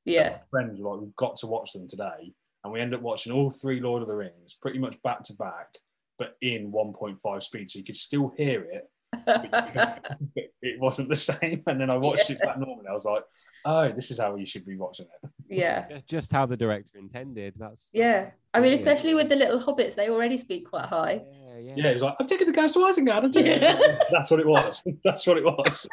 [0.05, 0.39] Yeah.
[0.51, 2.33] friends were like, we've got to watch them today.
[2.63, 5.35] And we end up watching all three Lord of the Rings pretty much back to
[5.35, 5.79] back
[6.19, 8.91] but in 1.5 speed, so you could still hear it.
[10.67, 11.63] it wasn't the same.
[11.67, 12.37] And then I watched yeah.
[12.37, 12.87] it back normally.
[12.89, 13.25] I was like,
[13.65, 15.31] oh, this is how you should be watching it.
[15.49, 15.87] Yeah.
[16.09, 17.55] Just how the director intended.
[17.57, 18.31] That's yeah.
[18.53, 21.23] I mean, especially with the little hobbits, they already speak quite high.
[21.23, 21.75] Yeah, yeah.
[21.77, 23.23] yeah it was like, I'm taking the gas to Isengard.
[23.23, 24.01] I'm taking it.
[24.11, 24.83] That's what it was.
[25.05, 25.87] That's what it was.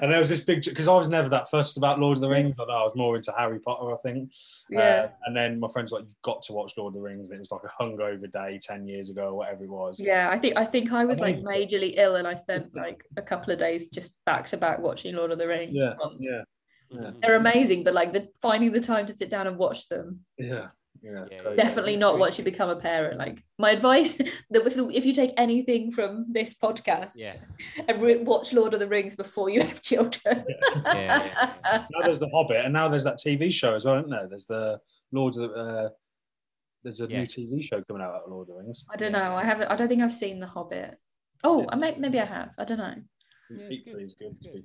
[0.00, 2.28] And there was this big because I was never that fussed about Lord of the
[2.28, 2.56] Rings.
[2.58, 4.32] I know I was more into Harry Potter, I think.
[4.70, 4.80] Yeah.
[4.80, 7.28] Uh, and then my friends were like, "You've got to watch Lord of the Rings."
[7.28, 10.00] And it was like a hungover day ten years ago, or whatever it was.
[10.00, 13.22] Yeah, I think I think I was like majorly ill, and I spent like a
[13.22, 15.72] couple of days just back to back watching Lord of the Rings.
[15.74, 15.94] Yeah.
[15.98, 16.18] Once.
[16.20, 16.42] Yeah.
[16.90, 17.10] Yeah.
[17.20, 20.20] They're amazing, but like the finding the time to sit down and watch them.
[20.38, 20.68] Yeah.
[21.02, 21.24] Yeah,
[21.56, 23.18] definitely not once you become a parent.
[23.18, 27.36] Like my advice that if, if you take anything from this podcast, yeah,
[27.86, 30.44] and re- watch Lord of the Rings before you have children.
[30.48, 30.82] Yeah.
[30.84, 34.10] yeah, yeah now there's the Hobbit, and now there's that TV show as well, isn't
[34.10, 34.28] there?
[34.28, 34.78] There's the
[35.12, 35.54] Lord of the.
[35.54, 35.88] Uh,
[36.82, 37.36] there's a yes.
[37.36, 38.84] new TV show coming out of Lord of the Rings.
[38.92, 39.36] I don't know.
[39.36, 39.68] I haven't.
[39.68, 40.96] I don't think I've seen the Hobbit.
[41.44, 42.50] Oh, I may, maybe I have.
[42.58, 42.94] I don't know.
[43.50, 43.96] Yeah, it's good.
[44.00, 44.64] It's good, it's good.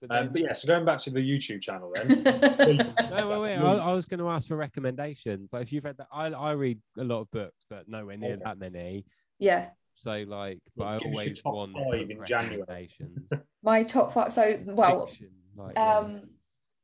[0.00, 2.22] But, um, but yeah, so going back to the YouTube channel then.
[3.10, 3.56] no, wait, wait.
[3.56, 5.52] I, I was going to ask for recommendations.
[5.52, 8.34] Like if you've read that, I, I read a lot of books, but nowhere near
[8.34, 8.42] okay.
[8.44, 9.04] that many.
[9.38, 9.68] Yeah.
[9.96, 13.28] So like, but I always want recommendations.
[13.62, 14.32] My top five.
[14.32, 16.20] So well, Fiction, like, um, yeah.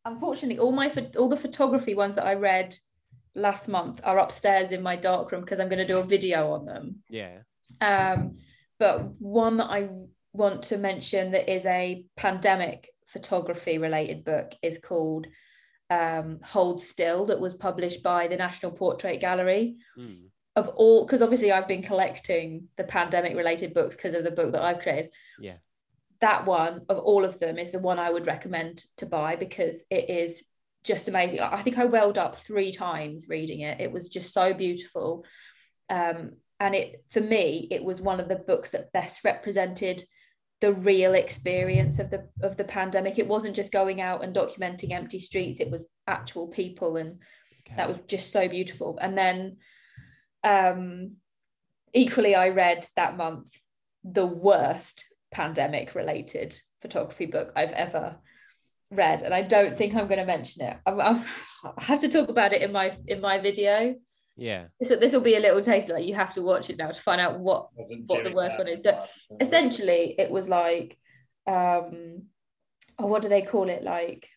[0.04, 2.76] unfortunately, all my all the photography ones that I read
[3.34, 6.66] last month are upstairs in my darkroom because I'm going to do a video on
[6.66, 6.96] them.
[7.08, 7.38] Yeah.
[7.80, 8.36] Um,
[8.78, 9.88] but one that I
[10.34, 15.26] want to mention that is a pandemic photography related book is called
[15.90, 19.76] um, Hold Still that was published by the National Portrait Gallery.
[19.98, 20.28] Mm.
[20.54, 24.52] Of all, because obviously I've been collecting the pandemic related books because of the book
[24.52, 25.10] that I've created.
[25.38, 25.56] Yeah.
[26.20, 29.84] That one of all of them is the one I would recommend to buy because
[29.90, 30.46] it is
[30.82, 31.40] just amazing.
[31.40, 33.82] I think I welled up three times reading it.
[33.82, 35.26] It was just so beautiful.
[35.90, 40.02] Um, and it for me, it was one of the books that best represented
[40.60, 43.18] the real experience of the of the pandemic.
[43.18, 47.20] It wasn't just going out and documenting empty streets, it was actual people and
[47.66, 47.76] Okay.
[47.76, 48.98] that was just so beautiful.
[49.00, 49.56] And then
[50.44, 51.16] um
[51.92, 53.48] equally I read that month
[54.04, 58.16] the worst pandemic related photography book I've ever
[58.92, 60.76] read and I don't think I'm going to mention it.
[60.86, 61.24] I'm, I'm,
[61.78, 63.96] I have to talk about it in my in my video.
[64.36, 64.66] Yeah.
[64.78, 67.00] This this will be a little taste like you have to watch it now to
[67.00, 67.68] find out what
[68.06, 69.10] what the worst one is, but
[69.40, 70.98] essentially it was like
[71.46, 72.22] um
[72.98, 73.82] oh what do they call it?
[73.82, 74.28] Like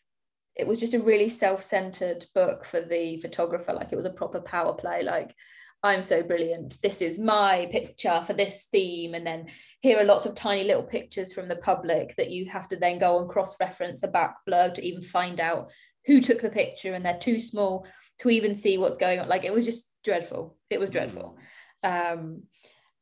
[0.55, 3.73] it was just a really self-centered book for the photographer.
[3.73, 5.03] Like it was a proper power play.
[5.03, 5.35] Like
[5.81, 6.77] i'm so brilliant.
[6.81, 9.13] This is my picture for this theme.
[9.13, 9.47] And then
[9.81, 12.99] here are lots of tiny little pictures from the public that you have to then
[12.99, 15.71] go and cross-reference a back blurb to even find out
[16.05, 16.93] who took the picture.
[16.93, 17.87] And they're too small
[18.19, 19.29] to even see what's going on.
[19.29, 21.37] Like it was just dreadful it was dreadful
[21.83, 22.43] um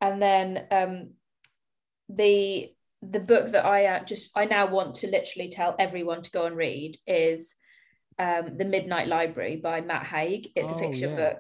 [0.02, 1.10] and then um
[2.10, 2.72] the
[3.02, 6.46] the book that I uh, just I now want to literally tell everyone to go
[6.46, 7.54] and read is
[8.18, 10.50] um, the Midnight Library by Matt Haig.
[10.56, 11.16] It's a Oh, fiction yeah.
[11.16, 11.40] book.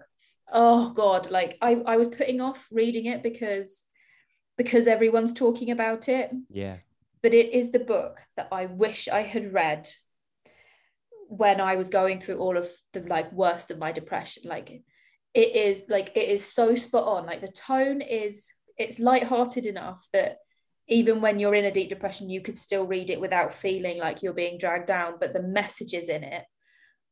[0.51, 3.83] Oh God, like I I was putting off reading it because
[4.55, 6.77] because everyone's talking about it, Yeah.
[7.23, 9.87] but it is the book that I wish I had read
[11.29, 14.43] when I was going through all of the like worst of my depression.
[14.45, 14.83] Like
[15.33, 17.25] it is like it is so spot on.
[17.25, 20.37] Like the tone is it's light-hearted enough that
[20.87, 24.23] even when you're in a deep depression, you could still read it without feeling like
[24.23, 25.15] you're being dragged down.
[25.19, 26.45] But the messages in it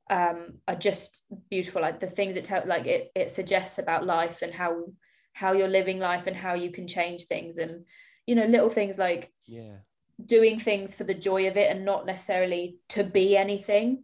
[0.09, 1.81] um, are just beautiful.
[1.81, 4.85] Like the things it tell, like it it suggests about life and how
[5.33, 7.85] how you're living life and how you can change things and
[8.25, 9.79] you know little things like Yeah.
[10.25, 14.03] doing things for the joy of it and not necessarily to be anything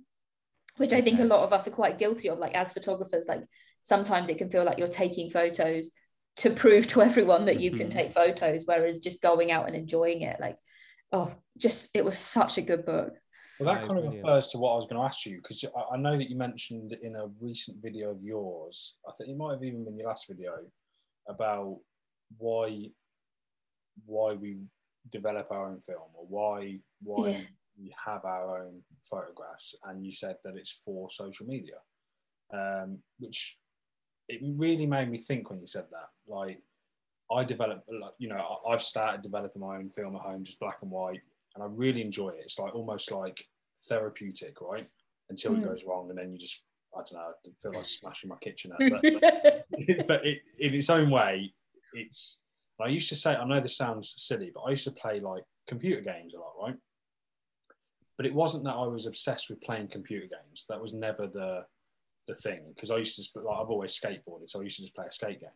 [0.78, 3.44] which i think a lot of us are quite guilty of like as photographers like
[3.82, 5.90] sometimes it can feel like you're taking photos
[6.38, 7.92] to prove to everyone that you can Mhm.
[7.92, 10.58] take photos whereas just going out and enjoying it like
[11.12, 13.14] oh just it was such a good book
[13.60, 15.96] Well, that kind of refers to what I was going to ask you because I
[15.96, 19.54] I know that you mentioned in a recent video of yours, I think it might
[19.54, 20.54] have even been your last video,
[21.28, 21.78] about
[22.38, 22.90] why
[24.06, 24.58] why we
[25.12, 27.42] develop our own film or why why Yeah.
[27.80, 31.76] we have our own photographs, and you said that it's for social media,
[32.54, 33.58] um, which
[34.32, 36.10] it really made me think when you said that.
[36.28, 36.62] Like,
[37.32, 40.82] I developed, like, you know, I've started developing my own film at home, just black
[40.82, 41.22] and white,
[41.56, 42.42] and I really enjoy it.
[42.44, 43.48] It's like almost like
[43.88, 44.88] therapeutic, right?
[45.30, 45.64] Until it Mm.
[45.66, 46.64] goes wrong, and then you just,
[46.94, 48.80] I don't know, I feel like smashing my kitchen up.
[48.80, 51.54] But, but, but it, in its own way,
[51.94, 52.40] it's.
[52.80, 55.44] I used to say, I know this sounds silly, but I used to play like
[55.68, 56.76] computer games a lot, right?
[58.18, 60.66] But it wasn't that I was obsessed with playing computer games.
[60.68, 61.66] That was never the
[62.28, 64.84] the thing because I used to just like I've always skateboarded, so I used to
[64.84, 65.50] just play a skate game.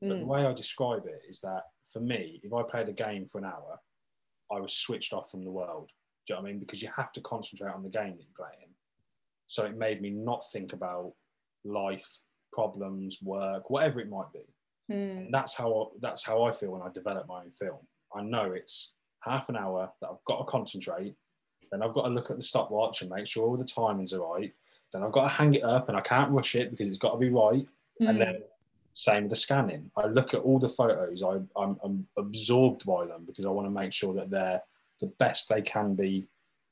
[0.00, 0.26] But the Mm.
[0.28, 3.44] way I describe it is that for me, if I played a game for an
[3.46, 3.80] hour,
[4.50, 5.90] I was switched off from the world.
[6.26, 6.60] Do you know what I mean?
[6.60, 8.74] Because you have to concentrate on the game that you're playing.
[9.48, 11.14] So it made me not think about
[11.64, 12.20] life,
[12.52, 14.44] problems, work, whatever it might be.
[14.90, 15.16] Mm.
[15.18, 17.80] And that's how that's how I feel when I develop my own film.
[18.14, 21.14] I know it's half an hour that I've got to concentrate.
[21.72, 24.22] Then I've got to look at the stopwatch and make sure all the timings are
[24.22, 24.50] right.
[24.92, 27.12] Then I've got to hang it up and I can't rush it because it's got
[27.12, 27.66] to be right.
[28.00, 28.24] And Mm.
[28.24, 28.42] then
[28.94, 29.90] same with the scanning.
[29.96, 31.22] I look at all the photos.
[31.22, 34.60] I, I'm, I'm absorbed by them because i want to make sure that they're
[35.00, 36.26] the best they can be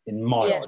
[0.07, 0.61] in my Yeah.
[0.61, 0.65] eye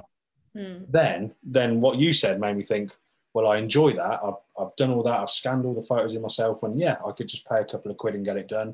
[0.55, 0.85] Mm.
[0.89, 2.97] then then what you said made me think
[3.35, 4.19] well i enjoy that.
[4.23, 5.19] I've, I've done all that.
[5.19, 7.91] I've scanned all the photos in myself when yeah i could just pay a couple
[7.91, 8.73] of quid and get it done.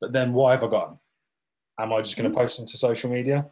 [0.00, 0.98] But then why have i gone
[1.78, 3.46] am i just going to post them to social media?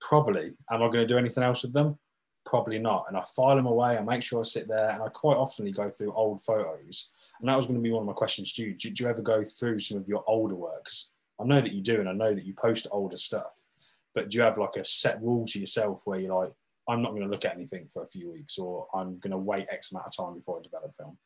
[0.00, 0.52] Probably.
[0.68, 1.96] Am i going to do anything else with them
[2.44, 3.06] probably not.
[3.08, 5.70] And i file them away i make sure i sit there and i quite often
[5.72, 7.10] go through old photos.
[7.40, 8.74] And that was going to be one of my questions to you.
[8.74, 11.82] Do, do you ever go through some of your older works i know that you
[11.82, 13.68] do and i know that you post older stuff.
[14.14, 16.52] But do you have like a set rule to yourself where you're like
[16.88, 19.38] i'm not going to look at anything for a few weeks or i'm going to
[19.38, 21.16] wait x amount of time before i develop film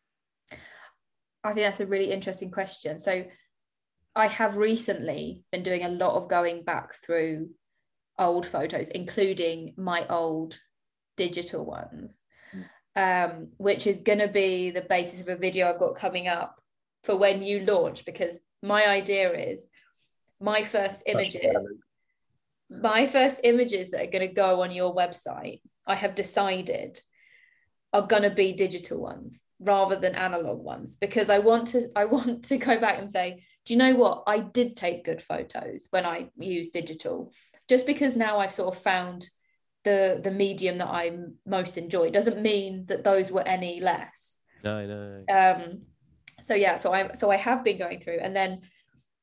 [1.46, 2.98] I think that's a really interesting question.
[2.98, 3.24] So
[4.16, 7.50] I have recently been doing a lot of going back through
[8.18, 10.58] old photos, including my old
[11.16, 12.18] digital ones,
[12.94, 16.60] um, which is going to be the basis of a video I've got coming up
[17.04, 18.04] for when you launch.
[18.04, 19.66] Because my idea is
[20.40, 21.56] my first images,
[22.70, 27.00] my first images that are going to go on your website I have decided
[27.92, 32.04] are going to be digital ones rather than analog ones because I want to I
[32.16, 34.24] want to go back and say, do you know what?
[34.26, 37.32] I did take good photos when I used digital.
[37.68, 39.28] Just because now I've sort of found
[39.86, 41.12] the the medium that I
[41.46, 44.36] most enjoy doesn't mean that those were any less.
[44.64, 45.24] No, no.
[45.32, 45.82] Um
[46.42, 48.62] so yeah, so I so I have been going through and then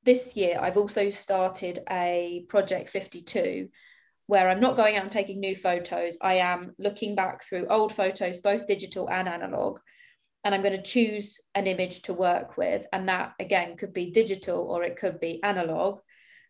[0.05, 3.68] this year I've also started a project 52
[4.28, 6.16] where I'm not going out and taking new photos.
[6.22, 9.80] I am looking back through old photos, both digital and analog,
[10.45, 12.86] and I'm going to choose an image to work with.
[12.93, 15.99] And that again could be digital or it could be analog.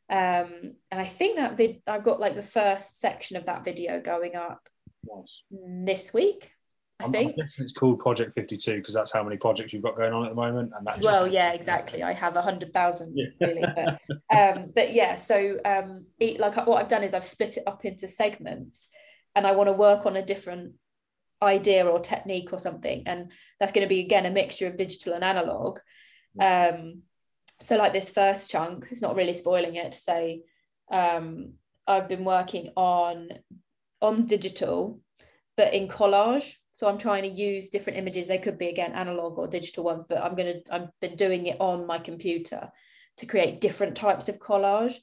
[0.09, 3.99] Um, and I think that vid- I've got like the first section of that video
[4.01, 4.67] going up
[5.03, 5.43] Nice.
[5.49, 6.51] this week.
[6.99, 7.35] I I'm, think.
[7.39, 10.29] I'm it's called Project 52 because that's how many projects you've got going on at
[10.29, 10.71] the moment.
[10.77, 13.25] And that's well yeah exactly i have a hundred thousand Yeah.
[13.41, 13.99] really but
[14.37, 17.83] um but yeah so um it, like what i've done is i've split it up
[17.83, 18.89] into segments
[19.35, 20.73] and i want to work on a different
[21.41, 25.13] idea or technique or something and that's going to be again a mixture of digital
[25.13, 25.79] and analog
[26.39, 27.01] um
[27.63, 30.41] so like this first chunk it's not really spoiling it to say
[30.91, 31.53] um
[31.87, 33.29] i've been working on
[34.01, 34.99] on digital
[35.55, 36.55] but in collage.
[36.73, 38.27] So i'm trying to use different images.
[38.27, 41.45] They could be again analog or digital ones but i'm going to i've been doing
[41.45, 42.71] it on my computer
[43.17, 44.95] to create different types of collage.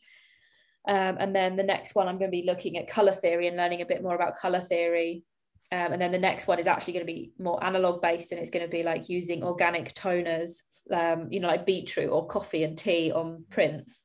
[0.88, 3.56] Um, and then the next one i'm going to be looking at color theory and
[3.56, 5.24] learning a bit more about color theory
[5.72, 8.40] um, and then the next one is actually going to be more analog based and
[8.40, 12.64] it's going to be like using organic toners um, you know like beetroot or coffee
[12.64, 14.02] and tea on prints.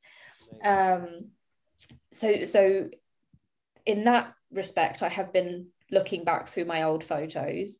[0.62, 1.30] Um,
[2.12, 2.88] so so
[3.84, 7.78] in that respect i have been looking back through my old photos.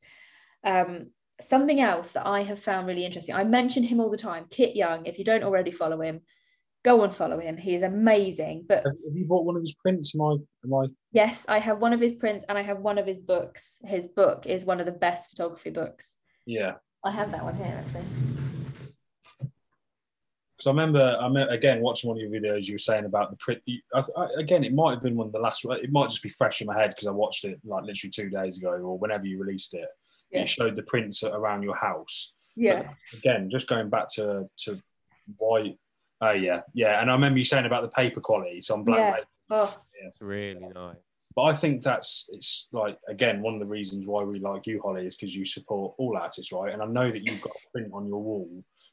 [0.65, 1.11] Um,
[1.41, 4.75] something else that i have found really interesting i mention him all the time kit
[4.75, 6.23] young if you don't already follow him
[6.91, 10.15] go and follow him he is amazing but Have you bought one of his prints?
[10.15, 10.33] Am I?
[10.67, 10.85] Am I?
[11.21, 14.07] yes i have one of his prints and i have one of his books his
[14.21, 16.05] book is one of the best photography books
[16.59, 16.73] Yeah.
[17.05, 18.05] i have that one here actually
[20.57, 22.67] Because I remember, I remember again watching one of your videos.
[22.67, 23.61] You were saying about the print.
[23.95, 25.59] I, I, again, it might have been one of the last.
[25.87, 28.31] It might just be fresh in my head because I watched it like literally two
[28.31, 29.89] days ago or whenever you released it.
[30.31, 30.41] Yeah.
[30.41, 32.17] You showed the prints around your house.
[32.57, 34.25] yeah Again, just going back to
[34.63, 34.71] to
[35.43, 35.59] why.
[36.21, 37.01] Oh yeah, yeah.
[37.01, 38.63] And I remember you saying about the paper quality.
[38.63, 39.11] So on black Yeah.
[39.13, 39.27] label.
[39.51, 40.97] oh It's really nice.
[41.35, 44.81] But I think that's it's like again one of the reasons why we like you,
[44.83, 46.73] Holly, is because you support all artists, right?
[46.73, 48.49] And I know that you've got a print on your wall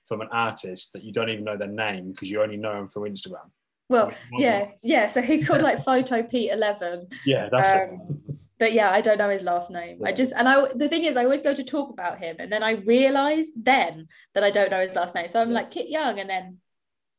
[0.06, 2.90] from an artist that you don't even know their name because you only know them
[2.90, 3.50] from Instagram.
[3.90, 8.22] well yeah yeah so he's called like photo pete 11 Yeah, that's Um,
[8.60, 10.00] but yeah, I don't know his last name.
[10.06, 12.50] I just and I the thing is, I always go to talk about him, and
[12.52, 15.28] then I realize then that I don't know his last name.
[15.28, 15.56] So I'm Yeah.
[15.56, 16.60] like Kit Young, and then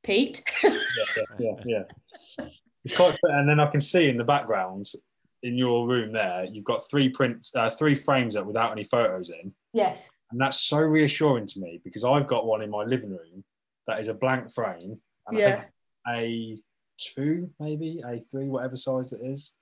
[0.05, 0.43] Pete.
[0.63, 0.83] it.
[1.39, 1.83] Yeah, yeah,
[2.39, 2.47] yeah.
[2.85, 4.87] It's quite, and then I can see in the background
[5.43, 9.31] in your room there, you've got three prints, uh, three frames up without any photos
[9.31, 10.11] in, yes.
[10.31, 13.45] and that's so reassuring to me because I've got one in my living room
[13.87, 15.61] that is a blank frame, and I Yeah.
[15.61, 15.71] think
[16.09, 16.57] a
[16.99, 19.55] two, maybe a three, whatever size it is,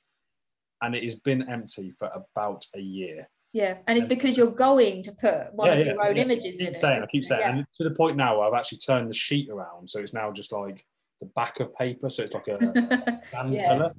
[0.82, 3.28] and it has been empty for about a year.
[3.52, 6.22] Yeah, and it's because you're going to put one Yeah, of yeah, your own yeah.
[6.22, 6.78] images I in keep it.
[6.80, 9.50] saying, I keep saying, and to the point now where I've actually turned the sheet
[9.50, 10.84] around, so it's now just like
[11.20, 13.68] the back of paper, so it's like a Yeah.
[13.68, 13.92] colour.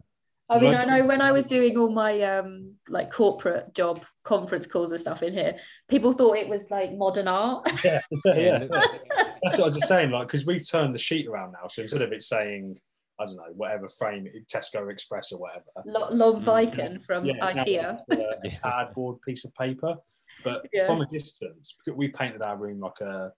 [0.49, 4.67] I mean, I know when I was doing all my um like corporate job conference
[4.67, 5.55] calls and stuff in here,
[5.87, 7.71] people thought it was like modern art.
[7.83, 8.55] Yeah, yeah, Yeah, yeah.
[8.55, 9.07] it looks like it.
[9.43, 11.81] That's what I was just saying, like, because we've turned the sheet around now, so
[11.81, 12.77] instead of it saying,
[13.19, 17.81] I don't know, whatever frame, Tesco Express or whatever, Lo- Lomviken from yeah, it's IKEA.
[17.91, 19.95] just a, a cardboard piece of paper.
[20.43, 20.85] But Yeah.
[20.85, 23.31] from a distance, because we've painted our room like a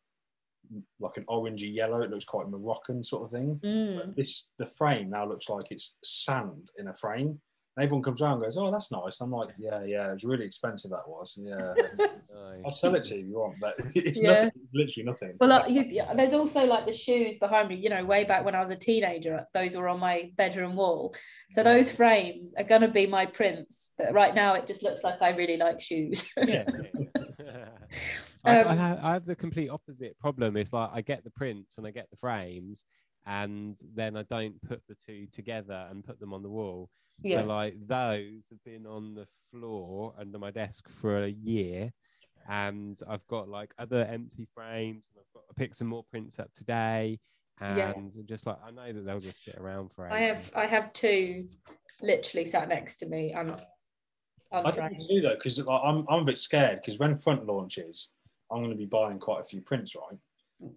[0.99, 2.01] like an orangey yellow.
[2.01, 3.59] It looks quite Moroccan sort of thing.
[3.63, 3.97] Mm.
[3.97, 7.39] But this the frame now looks like it's sand in a frame.
[7.77, 10.23] And everyone comes around and goes, "Oh, that's nice." I'm like, "Yeah, yeah, it was
[10.23, 10.91] really expensive.
[10.91, 11.37] That was.
[11.37, 11.73] Yeah,
[12.65, 14.29] I'll sell it to you if you want, but it's Yeah.
[14.33, 17.75] nothing, literally nothing." Well, like, you, there's also like the shoes behind me.
[17.75, 21.13] You know, way back when I was a teenager, those were on my bedroom wall.
[21.51, 23.91] So those frames are gonna be my prints.
[23.97, 26.29] But right now, it just looks like I really like shoes.
[26.37, 26.63] yeah,
[28.45, 30.55] I, I, Um, have, I have the complete opposite problem.
[30.55, 32.85] It's like I get the prints and I get the frames,
[33.25, 36.89] and then I don't put the two together and put them on the wall.
[37.23, 37.41] yeah.
[37.41, 41.91] So like those have been on the floor under my desk for a year,
[42.47, 45.03] and I've got like other empty frames.
[45.13, 47.19] And I've got I picked some more prints up today,
[47.59, 47.77] and
[48.13, 48.21] Yeah.
[48.25, 50.07] just like I know that they'll just sit around for.
[50.09, 50.51] I have.
[50.55, 51.47] I have two
[52.01, 53.33] literally sat next to me.
[53.33, 53.55] I'm
[54.51, 54.91] I don't unframed.
[54.97, 58.11] want to do that because I'm I'm a bit scared because when front launches,
[58.51, 60.17] I'm going to be buying quite a few prints, right?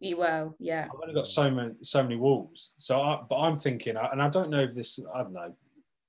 [0.01, 0.87] You well, yeah.
[0.87, 2.75] I've only got so many so many walls.
[2.79, 4.99] So, I, but I'm thinking, and I don't know if this.
[5.15, 5.55] I don't know.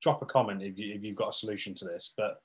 [0.01, 2.13] Drop a comment if you if you've got a solution to this.
[2.17, 2.41] But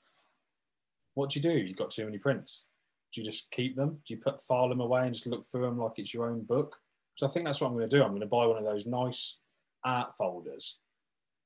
[1.15, 1.51] what do you do?
[1.57, 2.67] If you've got too many prints.
[3.13, 3.99] Do you just keep them?
[4.05, 6.41] Do you put file them away and just look through them like it's your own
[6.43, 6.75] book?
[7.15, 8.03] So I think that's what I'm going to do.
[8.03, 9.39] I'm going to buy one of those nice
[9.85, 10.79] art folders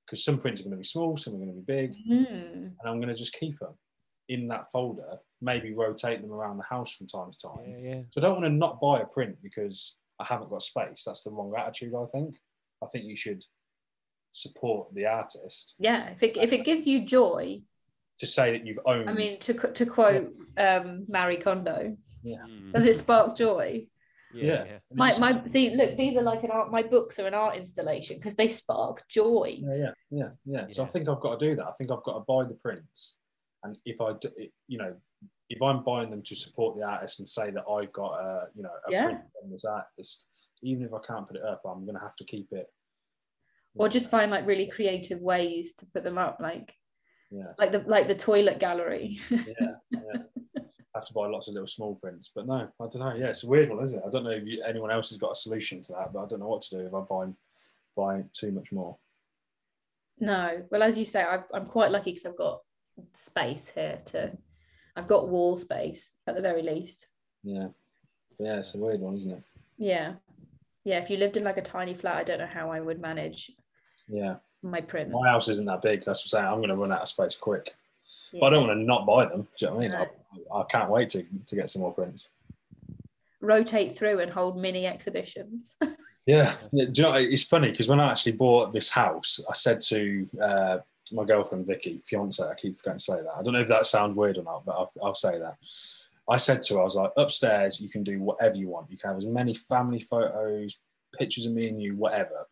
[0.05, 2.23] because some prints are going to be small, some are going to be big, Hmm.
[2.23, 3.75] and I'm going to just keep them
[4.29, 5.17] in that folder.
[5.41, 7.65] Maybe rotate them around the house from time to time.
[7.67, 8.01] Yeah, yeah.
[8.11, 11.03] So I don't want to not buy a print because I haven't got space.
[11.05, 11.93] That's the wrong attitude.
[11.95, 12.37] I think.
[12.81, 13.43] I think you should
[14.31, 17.61] support the artist Yeah, if it if it gives you joy,
[18.19, 19.09] to say that you've owned.
[19.09, 22.73] I mean, to to quote um, Marie Kondo, Mm.
[22.73, 23.87] does it spark joy?
[24.33, 24.79] yeah.
[24.93, 26.69] My my see, look, these are like an art.
[26.71, 29.57] My books are an art installation because they spark joy.
[29.61, 30.65] Yeah, yeah, yeah, yeah.
[30.67, 31.65] So I think I've got to do that.
[31.67, 33.17] I think I've got to buy the prints,
[33.63, 34.29] and if I, do,
[34.67, 34.93] you know,
[35.49, 38.63] if I'm buying them to support the artist and say that I've got a, you
[38.63, 39.03] know, a Yeah.
[39.05, 40.27] print from this artist,
[40.61, 42.67] even if I can't put it up, I'm going to have to keep it.
[43.75, 46.75] Or just find like really creative ways to put them up, like
[47.31, 49.19] yeah, like the like the toilet gallery.
[49.29, 50.21] yeah, yeah.
[50.95, 53.13] have to buy lots of little small prints, but no, I don't know.
[53.13, 54.05] Yeah, it's a weird one, isn't it?
[54.05, 56.27] I don't know if you, anyone else has got a solution to that, but I
[56.27, 57.27] don't know what to do if I buy
[57.95, 58.97] buy too much more.
[60.19, 62.59] no, well, as you say, I, I'm quite lucky because I've got
[63.13, 64.31] space here to.
[64.95, 67.07] I've got wall space at the very least.
[67.43, 67.67] Yeah,
[68.39, 69.43] yeah, it's a weird one, isn't it?
[69.77, 70.13] Yeah,
[70.83, 70.99] yeah.
[70.99, 73.51] If you lived in like a tiny flat, I don't know how I would manage
[74.07, 75.09] Yeah, my print.
[75.11, 76.03] my house isn't that big.
[76.05, 76.53] That's what I'm saying.
[76.53, 77.73] I'm going to run out of space quick.
[78.33, 79.47] But I don't want to not buy them.
[79.57, 79.91] Do you know what I mean?
[79.91, 80.07] No.
[80.53, 82.29] I, I can't wait to, to get some more prints.
[83.41, 85.77] rotate through and hold mini exhibitions.
[86.25, 86.57] Yeah.
[86.71, 89.81] yeah do you know, it's funny because when I actually bought this house, I said
[89.81, 90.77] to uh,
[91.11, 93.33] my girlfriend, Vicky, fiance, I keep forgetting to say that.
[93.37, 95.57] I don't know if that sounds weird or not, but I'll, I'll say that.
[96.29, 98.91] I said to her, I was like, upstairs, you can do whatever you want.
[98.91, 100.79] You can have as many family photos,
[101.17, 102.47] pictures of me and you, whatever.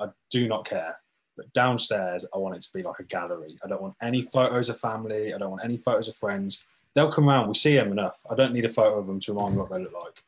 [0.00, 0.96] I do not care.
[1.36, 3.56] But downstairs, I want it to be like a gallery.
[3.64, 5.32] I don't want any photos of family.
[5.32, 6.64] I don't want any photos of friends.
[6.94, 7.48] They'll come around.
[7.48, 8.20] We see them enough.
[8.28, 10.24] I don't need a photo of them to remind me what they look like.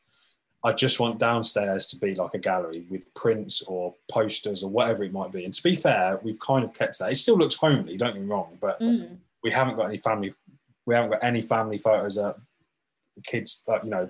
[0.65, 5.03] I just want downstairs to be like a gallery with prints or posters or whatever
[5.03, 5.43] it might be.
[5.43, 7.11] And to be fair, we've kind of kept that.
[7.11, 9.17] It still looks homely, don't get me wrong, but Mm.
[9.43, 10.33] we haven't got any family.
[10.85, 12.39] We haven't got any family photos of
[13.25, 14.09] kids, like you know,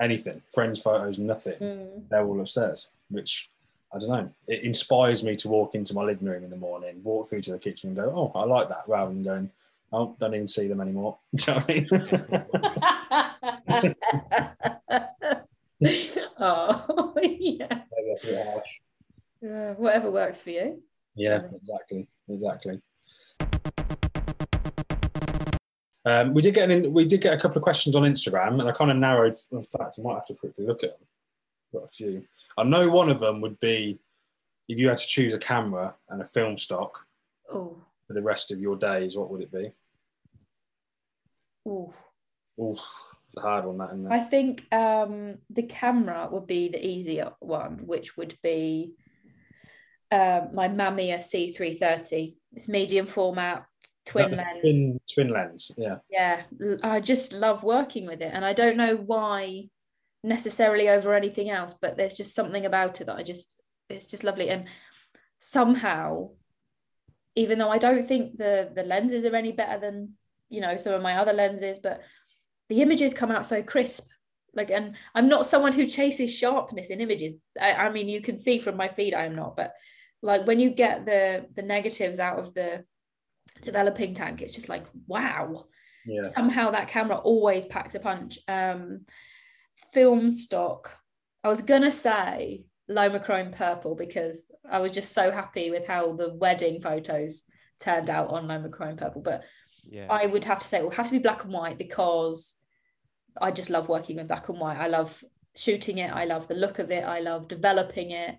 [0.00, 1.58] anything, friends photos, nothing.
[1.58, 2.08] Mm.
[2.10, 3.50] They're all upstairs, which
[3.92, 4.30] I don't know.
[4.48, 7.52] It inspires me to walk into my living room in the morning, walk through to
[7.52, 9.50] the kitchen, and go, "Oh, I like that," rather than going,
[9.92, 11.70] "Oh, don't even see them anymore." Do you know what
[13.70, 15.06] I mean?
[16.38, 17.66] oh yeah.
[17.70, 18.68] Maybe that's a bit harsh.
[19.40, 20.82] yeah, whatever works for you.
[21.14, 22.80] Yeah, exactly, exactly.
[26.04, 28.68] Um, we did get an, we did get a couple of questions on Instagram, and
[28.68, 29.34] I kind of narrowed.
[29.52, 31.06] In fact, I might have to quickly look at them.
[31.74, 32.24] Got a few.
[32.58, 33.98] I know one of them would be
[34.68, 37.06] if you had to choose a camera and a film stock
[37.52, 37.76] Oh,
[38.06, 39.16] for the rest of your days.
[39.16, 39.72] What would it be?
[41.68, 41.92] ooh.
[42.58, 42.76] Ooh,
[43.30, 44.12] it's a hard one, that isn't it?
[44.12, 48.94] I think um, the camera would be the easier one, which would be
[50.10, 52.34] um, my Mamiya C330.
[52.54, 53.66] It's medium format,
[54.04, 54.60] twin lens.
[54.62, 55.70] Twin, twin lens.
[55.78, 56.42] Yeah, yeah
[56.82, 59.68] I just love working with it and i don't know why
[60.24, 64.24] necessarily over anything else but there's just something about it that i just it's just
[64.24, 64.66] lovely and
[65.38, 66.28] somehow
[67.36, 70.14] even though i don't think the the lenses are any better than
[70.48, 72.02] you know some of my other lenses but
[72.70, 74.08] the images come out so crisp
[74.54, 78.38] like and i'm not someone who chases sharpness in images I, I mean you can
[78.38, 79.74] see from my feed i am not but
[80.22, 82.84] like when you get the the negatives out of the
[83.60, 85.66] developing tank it's just like wow
[86.06, 86.22] yeah.
[86.22, 88.38] somehow that camera always packs a punch.
[88.48, 89.02] Um,
[89.92, 90.92] film stock,
[91.42, 96.34] I was gonna say LomoChrome purple because I was just so happy with how the
[96.34, 97.44] wedding photos
[97.80, 99.22] turned out on LomoChrome purple.
[99.22, 99.44] But
[99.84, 100.06] Yeah.
[100.10, 102.54] I would have to say it would have to be black and white because
[103.40, 104.78] I just love working with black and white.
[104.78, 105.22] I love
[105.56, 106.12] shooting it.
[106.12, 107.04] I love the look of it.
[107.04, 108.36] I love developing it.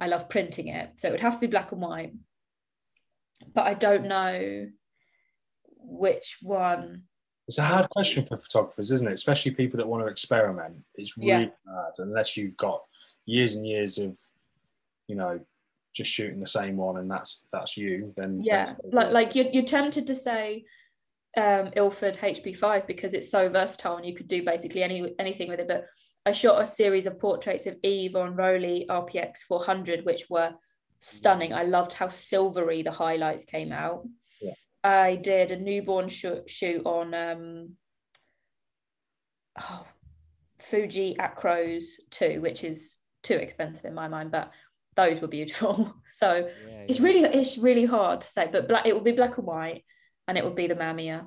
[0.00, 0.90] I love printing it.
[0.96, 2.12] So it would have to be black and white.
[3.54, 4.68] But I don't know
[5.76, 7.04] which one.
[7.46, 9.14] It's a hard question for photographers, isn't it?
[9.14, 10.84] Especially people that want to experiment.
[10.94, 11.72] It's really Yeah.
[11.72, 12.82] hard unless you've got
[13.24, 14.18] years and years of,
[15.06, 15.40] you know,
[15.94, 18.12] just shooting the same one and that's that's you.
[18.16, 20.64] Then yeah like like you're, you're tempted to say
[21.38, 25.60] um ilford hp5 because it's so versatile and you could do basically any anything with
[25.60, 25.68] it.
[25.68, 25.86] But
[26.26, 30.52] i shot a series of portraits of eve on Rollei rpx 400 which were
[31.00, 31.52] stunning.
[31.52, 34.06] I loved how silvery the highlights came out.
[34.40, 34.54] Yeah.
[34.82, 37.76] i did a newborn shoot, shoot on um
[39.60, 39.86] oh,
[40.58, 44.50] fuji acros 2 which is too expensive in my mind but
[44.96, 45.94] those were beautiful.
[46.10, 49.38] So Yeah, it's really it's really hard to say but black it will be black
[49.38, 49.84] and white
[50.28, 51.26] and it would be the Mamiya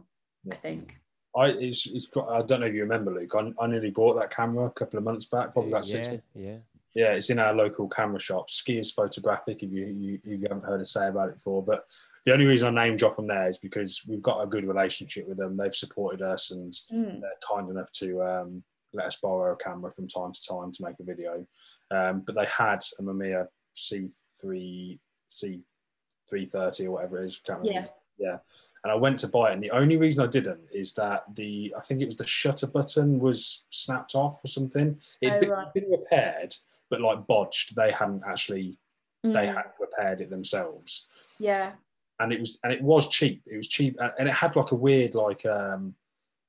[0.51, 0.95] I think
[1.35, 3.33] I it's, it's got, I don't know if you remember, Luke.
[3.35, 6.07] I, I nearly bought that camera a couple of months back, probably about six.
[6.07, 6.25] yeah, months.
[6.35, 6.57] yeah.
[6.93, 9.63] Yeah, it's in our local camera shop, Skiers Photographic.
[9.63, 11.85] If you, you you haven't heard us say about it before, but
[12.25, 15.25] the only reason I name drop them there is because we've got a good relationship
[15.25, 15.55] with them.
[15.55, 17.21] They've supported us and Mm.
[17.21, 20.83] they're kind enough to um, let us borrow a camera from time to time to
[20.83, 21.47] make a video.
[21.91, 24.99] Um, but they had a Mamiya C3
[25.29, 27.39] C330 or whatever it is.
[27.45, 27.79] Can't remember.
[27.87, 27.93] Yeah.
[28.21, 28.37] Yeah,
[28.83, 31.73] and I went to buy it, and the only reason I didn't is that the
[31.77, 34.99] I think it was the shutter button was snapped off or something.
[35.21, 35.73] It'd Oh, been, right.
[35.73, 36.55] been repaired,
[36.89, 37.73] but like bodged.
[37.75, 38.77] They hadn't actually
[39.23, 39.53] they Mm.
[39.55, 41.07] had repaired it themselves
[41.39, 41.73] Yeah.
[42.19, 44.71] and it was and it was cheap it was cheap and and it had like
[44.71, 45.93] a weird like um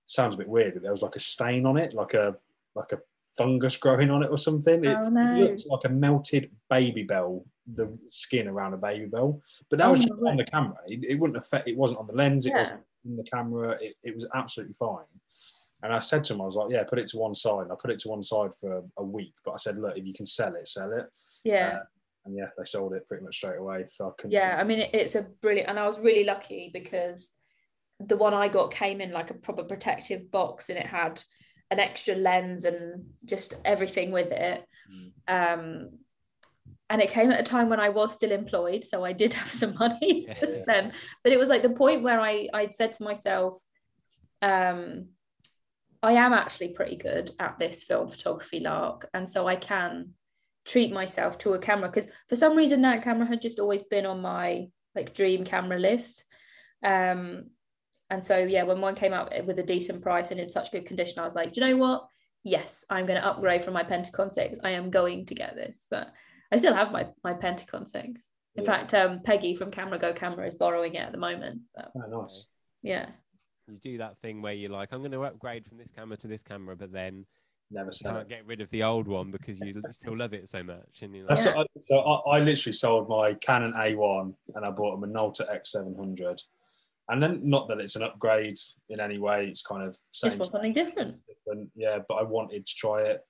[0.07, 2.35] sounds a bit weird but there was like a stain on it like a
[2.75, 3.01] like a
[3.37, 5.33] fungus growing on it or something it Oh, no.
[5.39, 10.13] looked like a melted Babybel the skin around a Babybel but that Oh, was just
[10.27, 12.59] on the camera it, it wouldn't affect it wasn't on the lens it Yeah.
[12.59, 15.05] wasn't in the camera it, it was absolutely fine
[15.85, 17.63] and I said to him, I was like, yeah, put it to one side.
[17.63, 19.35] And I put it to one side for a, a week.
[19.45, 21.07] But I said, look, if you can sell it, sell it.
[21.43, 21.79] Yeah.
[21.79, 21.83] Uh,
[22.25, 23.87] and yeah, they sold it pretty much straight away.
[23.89, 24.31] So I couldn't.
[24.31, 27.33] yeah i mean it, it's a brilliant and i was really lucky because
[27.99, 31.21] the one i got came in like a proper protective box and it had
[31.73, 34.59] an extra lens and just everything with it.
[35.37, 35.63] Um
[36.91, 39.51] and it came at a time when i was still employed so i did have
[39.61, 40.63] some money Yeah.
[40.63, 40.93] spend.
[41.23, 43.53] But it was like the point where i i'd said to myself
[44.51, 44.81] um
[46.03, 49.93] i am actually pretty good at this film photography lark and so i can
[50.73, 51.89] treat myself to a camera.
[51.91, 54.67] Because for some reason that camera had just always been on my
[54.97, 56.25] like dream camera list.
[56.95, 57.51] Um
[58.13, 60.87] and so yeah when one came out with a decent price and in such good
[60.87, 62.05] condition i was like do you know what
[62.45, 65.87] yes i'm going to upgrade from my pentacon 6 i am going to get this
[65.91, 66.09] but
[66.53, 68.15] i still have my my pentacon 6 in
[68.57, 68.63] Yeah.
[68.65, 72.21] fact um peggy from camera go camera is borrowing it at the moment but Oh,
[72.21, 72.49] nice.
[72.83, 73.07] yeah
[73.69, 76.27] You do that thing where you're like, I'm going to upgrade from this camera to
[76.27, 77.25] this camera, but then
[77.71, 78.29] Never you can't it.
[78.29, 80.95] get rid of the old one because you still love it so much.
[81.03, 81.61] And you're like, That's Yeah.
[81.63, 86.39] I, so I, I literally sold my Canon A1 and I bought a Minolta X700.
[87.09, 90.39] And then, not that it's an upgrade in any way, it's kind of just same
[90.39, 91.99] want something different different, yeah.
[92.09, 93.21] But I wanted to try it,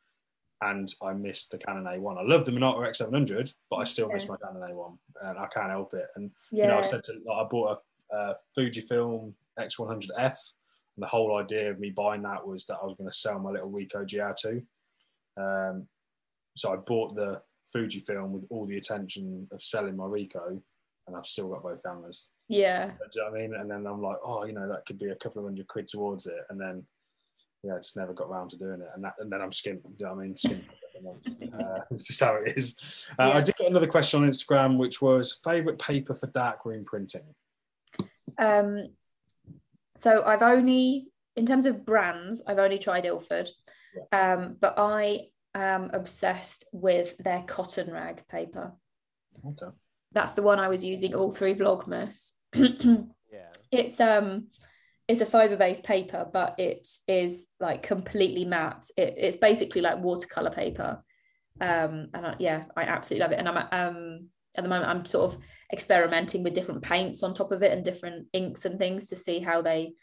[0.60, 2.18] and I missed the Canon A1.
[2.18, 5.70] I love the Minolta X700, but I still miss my Canon A1, and I can't
[5.70, 6.06] help it.
[6.16, 7.80] And yeah you know, I said to, like, I bought
[8.12, 10.36] a, a Fujifilm X100F,
[10.96, 13.38] and the whole idea of me buying that was that I was going to sell
[13.38, 14.62] my little Ricoh GR2.
[15.38, 15.86] Um,
[16.56, 17.40] so I bought the
[17.74, 20.60] Fujifilm with all the attention of selling my Ricoh,
[21.06, 22.30] and I've still got both cameras.
[22.48, 23.54] Yeah Do you know what I mean?
[23.54, 25.88] And then I'm like, oh, you know, that could be a couple of hundred quid
[25.88, 26.84] towards it, and then
[27.62, 29.82] yeah, I just never got around to doing it, and that, and then I'm skint.
[29.82, 30.34] Do you know what I mean?
[30.34, 31.28] Skint for a couple of months.
[31.54, 33.06] Uh, it's just how it is.
[33.18, 37.22] Uh, I did get another question on Instagram, which was favorite paper for darkroom printing.
[38.38, 38.88] Um,
[39.96, 43.48] so I've only, in terms of brands, I've only tried Ilford,
[44.10, 48.72] um, but I am obsessed with their cotton rag paper.
[49.46, 49.72] Okay.
[50.12, 52.32] That's the one I was using all through Vlogmas.
[52.54, 53.02] yeah.
[53.70, 54.48] it's um,
[55.08, 58.86] it's a fiber-based paper, but it is like completely matte.
[58.96, 61.02] It, it's basically like watercolor paper,
[61.60, 63.38] um, and I, yeah, I absolutely love it.
[63.38, 65.40] And I'm um at the moment I'm sort of
[65.72, 69.40] experimenting with different paints on top of it and different inks and things to see
[69.40, 69.94] how they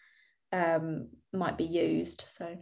[0.51, 2.25] um might be used.
[2.27, 2.57] So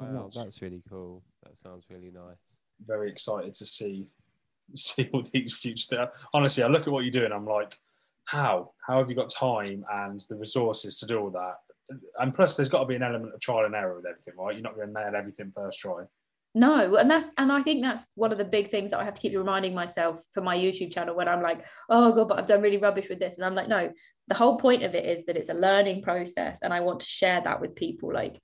[0.00, 1.22] Wow, that's really cool.
[1.44, 2.56] That sounds really nice.
[2.84, 4.08] Very excited to see
[4.74, 6.08] see all these future.
[6.32, 7.78] Honestly, I look at what you do and I'm like,
[8.24, 8.72] how?
[8.86, 11.56] How have you got time and the resources to do all that?
[12.18, 14.54] And plus, there's got to be an element of trial and error with everything, right?
[14.54, 16.04] You're not going to nail everything first try.
[16.54, 19.14] no, and that's and I think that's one of the big things that I have
[19.14, 22.46] to keep reminding myself for my YouTube channel when I'm like, oh god, but I've
[22.46, 23.92] done really rubbish with this, and I'm like, no,
[24.28, 27.06] the whole point of it is that it's a learning process, and I want to
[27.06, 28.12] share that with people.
[28.14, 28.40] Like,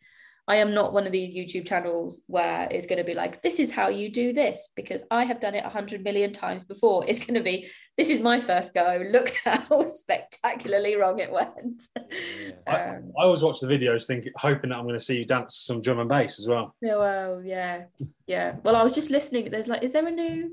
[0.50, 3.60] I am not one of these YouTube channels where it's going to be like, this
[3.60, 7.04] is how you do this because I have done it a hundred million times before.
[7.06, 9.00] It's going to be, this is my first go.
[9.12, 11.84] Look how spectacularly wrong it went.
[11.96, 12.50] Yeah.
[12.66, 15.24] I, Um, I always watch the videos thinking, hoping that I'm going to see you
[15.24, 16.74] dance some drum and bass as well.
[16.82, 17.84] Yeah, well, yeah,
[18.26, 18.56] yeah.
[18.64, 19.52] Well, I was just listening.
[19.52, 20.52] There's like, is there a new,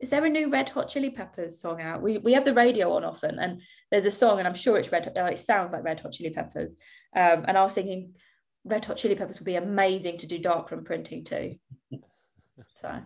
[0.00, 2.02] is there a new Red Hot Chili Peppers song out?
[2.02, 3.62] We we have the radio on often, and
[3.92, 5.12] there's a song, and I'm sure it's Red.
[5.16, 6.74] Uh, it sounds like Red Hot Chili Peppers.
[7.14, 8.14] Um, and I was thinking,
[8.64, 11.56] Red Hot Chili Peppers would be amazing to do darkroom printing too.
[12.76, 13.00] So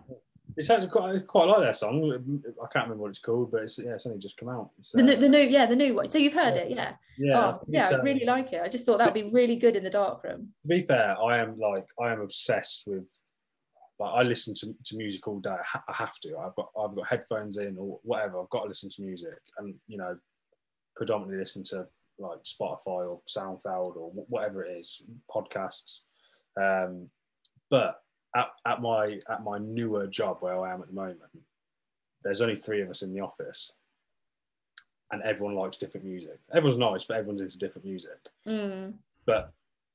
[0.57, 2.03] It's actually quite, I quite like that song.
[2.61, 4.69] I can't remember what it's called, but it's, yeah, it's only just come out.
[4.77, 6.11] It's, the, new- the new, yeah, the new one.
[6.11, 6.61] So you've heard Yeah.
[6.61, 6.93] it, yeah.
[7.17, 8.61] yeah, oh, I oh, think yeah, I really like it.
[8.61, 10.49] I just thought that would be really good in the darkroom.
[10.61, 13.09] to be fair, I am like I am obsessed with.
[13.99, 15.57] Like I listen to, to music all day.
[15.73, 16.37] I have to.
[16.37, 18.39] I've got I've got headphones in or whatever.
[18.39, 20.15] I've got to listen to music, and you know,
[20.95, 21.85] predominantly listen to
[22.19, 25.01] like Spotify or SoundCloud or whatever it is,
[25.33, 26.01] podcasts.
[26.59, 27.09] Um,
[27.69, 28.01] but
[28.35, 31.19] at, at my at my newer job where I am at the moment,
[32.23, 33.73] there's only three of us in the office,
[35.11, 36.39] and everyone likes different music.
[36.53, 38.19] Everyone's nice, but everyone's into different music.
[38.47, 38.93] Mm.
[39.25, 39.53] But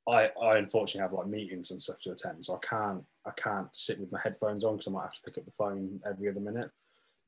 [0.08, 3.74] I, I unfortunately have like meetings and stuff to attend, so I can't I can't
[3.74, 6.28] sit with my headphones on because I might have to pick up the phone every
[6.28, 6.70] other minute.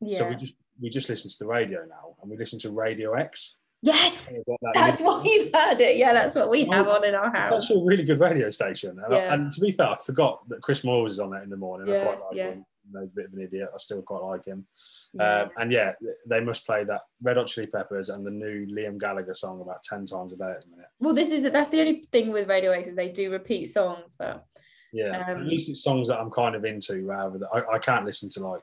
[0.01, 0.19] Yeah.
[0.19, 3.15] So we just we just listen to the radio now, and we listen to Radio
[3.15, 3.57] X.
[3.87, 5.97] yes, that that's what you've heard it.
[5.97, 7.63] Yeah, that's what we have on in our It's house.
[7.63, 8.99] actually a really good radio station.
[9.05, 11.51] And, I- and to be fair, I forgot that Chris Moyles is on it in
[11.51, 11.93] the morning.
[11.95, 12.51] I quite like yeah.
[12.51, 12.65] him.
[13.01, 13.69] He's a bit of an idiot.
[13.75, 14.65] I still quite like him.
[15.13, 15.43] Yeah.
[15.43, 15.93] Um, and yeah,
[16.29, 19.83] they must play that Red Hot Chili Peppers and the new Liam Gallagher song about
[19.83, 20.87] 10 times a day at the minute.
[21.01, 24.15] well, this is that's the only thing with Radio X is they do repeat songs,
[24.17, 24.45] but
[24.93, 25.19] Yeah.
[25.29, 28.05] Um, At least it's songs that I'm kind of into rather than I, I can't
[28.07, 28.63] listen to like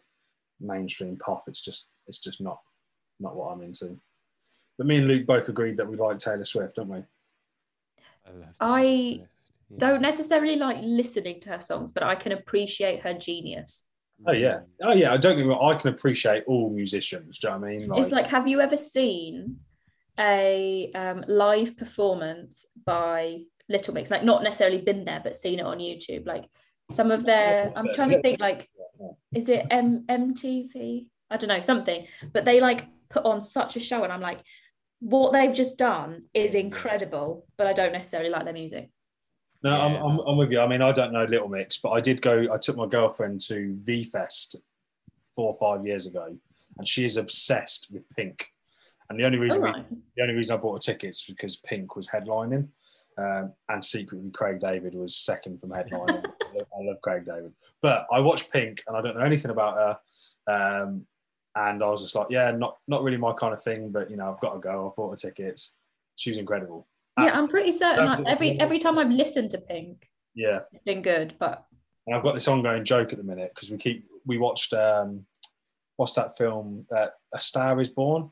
[0.62, 1.44] mainstream pop.
[1.48, 2.60] It's just it's just not
[3.20, 4.00] not what I'm into.
[4.78, 6.98] But me and Luke both agreed that we like Taylor Swift, don't we?
[8.26, 9.26] I, love I yeah.
[9.78, 13.86] don't necessarily like listening to her songs, but I can appreciate her genius.
[14.26, 14.62] Oh yeah.
[14.82, 15.14] Oh yeah.
[15.14, 15.74] I don't get me wrong.
[15.74, 17.40] I can appreciate all musicians.
[17.40, 17.94] Do you know what I mean?
[17.96, 19.60] It's like, have you ever seen
[20.20, 24.12] a um, live performance by Little Mix?
[24.12, 26.26] Like, not necessarily been there, but seen it on YouTube.
[26.26, 26.46] Like,
[26.92, 28.70] some of their, I'm trying to think, like,
[29.34, 31.08] is it M- MTV?
[31.30, 32.06] I don't know, something.
[32.32, 34.42] But they like put on such a show, and I'm like,
[35.04, 38.90] what they've just done is incredible, but I don't necessarily like their music.
[39.62, 40.62] No, I'm, I'm, I'm with you.
[40.62, 42.48] I mean, I don't know Little Mix, but I did go.
[42.54, 44.56] I took my girlfriend to V Fest
[45.36, 46.38] four or five years ago,
[46.78, 48.48] and she is obsessed with Pink.
[49.10, 51.58] And the only reason All we, the only reason I bought a ticket is because
[51.58, 52.70] Pink was headlining,
[53.18, 56.26] um, and secretly Craig David was second from headlining.
[56.42, 57.52] I, love, I love Craig David,
[57.82, 60.82] but I watched Pink, and I don't know anything about her.
[60.82, 61.06] Um,
[61.56, 64.18] and I was just like, yeah, not not really my kind of thing, but you
[64.18, 64.88] know, I've got to go.
[64.88, 65.76] I bought the tickets.
[66.16, 66.88] She was incredible.
[67.20, 68.06] Yeah, I'm pretty certain.
[68.06, 70.62] Like, every every time I've listened to Pink, yeah.
[70.72, 71.36] it's been good.
[71.40, 71.66] But
[72.08, 75.26] And I've got this ongoing joke at the minute because we keep we watched um,
[75.98, 76.86] what's that film?
[76.96, 78.32] Uh, a Star Is Born.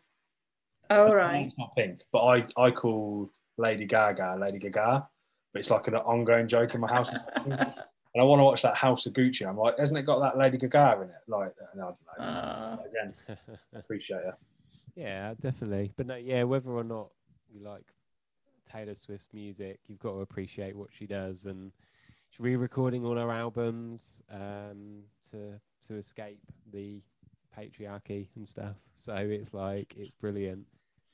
[0.89, 5.07] all right, It's not Pink, but I I call Lady Gaga Lady Gaga,
[5.53, 7.11] but it's like an ongoing joke in my house.
[8.14, 9.47] and I want to watch that House of Gucci.
[9.47, 11.16] I'm like, hasn't it got that Lady Gaga in it?
[11.28, 12.24] Like, no, I don't know.
[12.26, 13.38] Uh, Again,
[13.76, 14.36] appreciate it.
[14.95, 15.91] yeah, definitely.
[15.95, 17.09] But no, yeah, whether or not
[17.53, 17.86] you like
[18.70, 21.72] Taylor Swift's music, you've got to appreciate what she does, and
[22.30, 26.39] she's re-recording all her albums um, to to escape
[26.72, 27.01] the
[27.57, 28.76] patriarchy and stuff.
[28.95, 30.66] So it's like it's brilliant.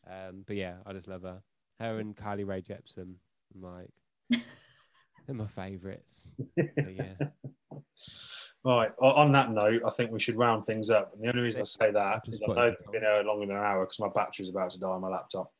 [0.09, 1.41] Um, but yeah, I just love her.
[1.79, 3.15] Her and Carly Rae Jepsen,
[3.53, 3.89] I'm like,
[5.27, 6.25] they're my favourites.
[6.55, 6.65] Yeah,
[8.65, 8.91] Right.
[8.99, 11.13] On that note, I think we should round things up.
[11.13, 13.45] And the only reason I say that Just I know it it's been here longer
[13.45, 15.51] than an hour because my battery's about to die on my laptop.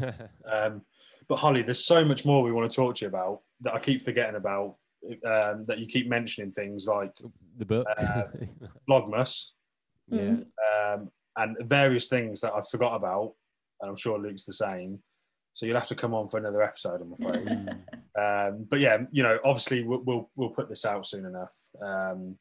[0.50, 0.82] Um,
[1.28, 3.78] but Holly, there's so much more we want to talk to you about that I
[3.78, 4.76] keep forgetting about.
[5.24, 7.12] Um, that you keep mentioning things like
[7.56, 7.86] the book.
[7.96, 8.24] Uh,
[8.88, 9.52] Vlogmas
[10.10, 10.36] yeah.
[10.92, 13.34] Um, and various things that I forgot about,
[13.80, 14.98] and I'm sure Luke's the same.
[15.52, 17.46] So you'll have to come on for another episode, I'm afraid.
[18.16, 18.48] Mm.
[18.50, 21.54] um, but yeah, you know, obviously we'll, we'll we'll put this out soon enough.
[21.80, 22.36] Um,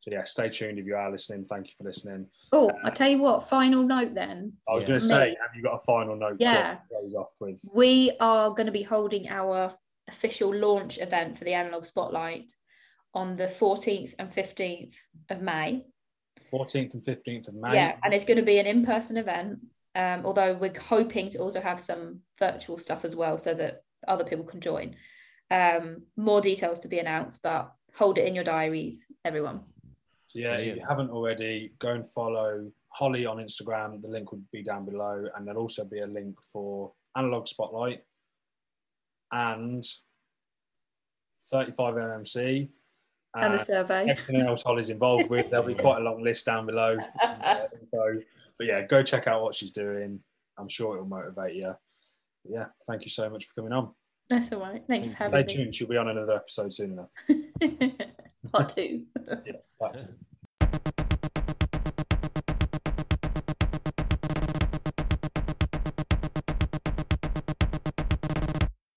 [0.00, 1.46] so yeah, stay tuned if you are listening.
[1.46, 2.26] Thank you for listening.
[2.52, 3.48] oh, I tell you what.
[3.48, 4.52] Final note then.
[4.68, 4.88] I was Yeah.
[4.88, 6.72] going to say, have you got a final note Yeah.
[6.74, 7.62] to close off with?
[7.72, 9.74] We are going to be holding our
[10.06, 12.52] official launch event for the Analog Spotlight
[13.14, 14.94] on the 14th and 15th
[15.30, 15.86] of May.
[16.52, 17.74] 14th and 15th of May.
[17.74, 19.60] Yeah, and it's going to be an in-person event.
[19.94, 24.24] Um, although we're hoping to also have some virtual stuff as well, so that other
[24.24, 24.96] people can join.
[25.50, 29.60] Um, more details to be announced, but hold it in your diaries, everyone.
[30.28, 34.02] So yeah, if you haven't already, go and follow Holly on Instagram.
[34.02, 38.02] The link will be down below, and there'll also be a link for Analog Spotlight
[39.30, 39.84] and
[41.50, 42.68] 35 MMC
[43.34, 44.08] And the survey.
[44.08, 45.50] everything else Holly's involved with.
[45.50, 46.96] There'll be quite a long list down below.
[47.22, 48.20] info.
[48.58, 50.20] But yeah, go check out what she's doing.
[50.58, 51.74] I'm sure it'll motivate you.
[52.44, 53.92] But yeah, thank you so much for coming on.
[54.30, 54.82] That's all right.
[54.88, 55.42] Thank you for having me.
[55.42, 55.74] Stay having tuned.
[55.74, 57.10] She'll be on another episode soon enough.
[58.52, 59.04] Part two.
[59.44, 60.08] Yeah, back to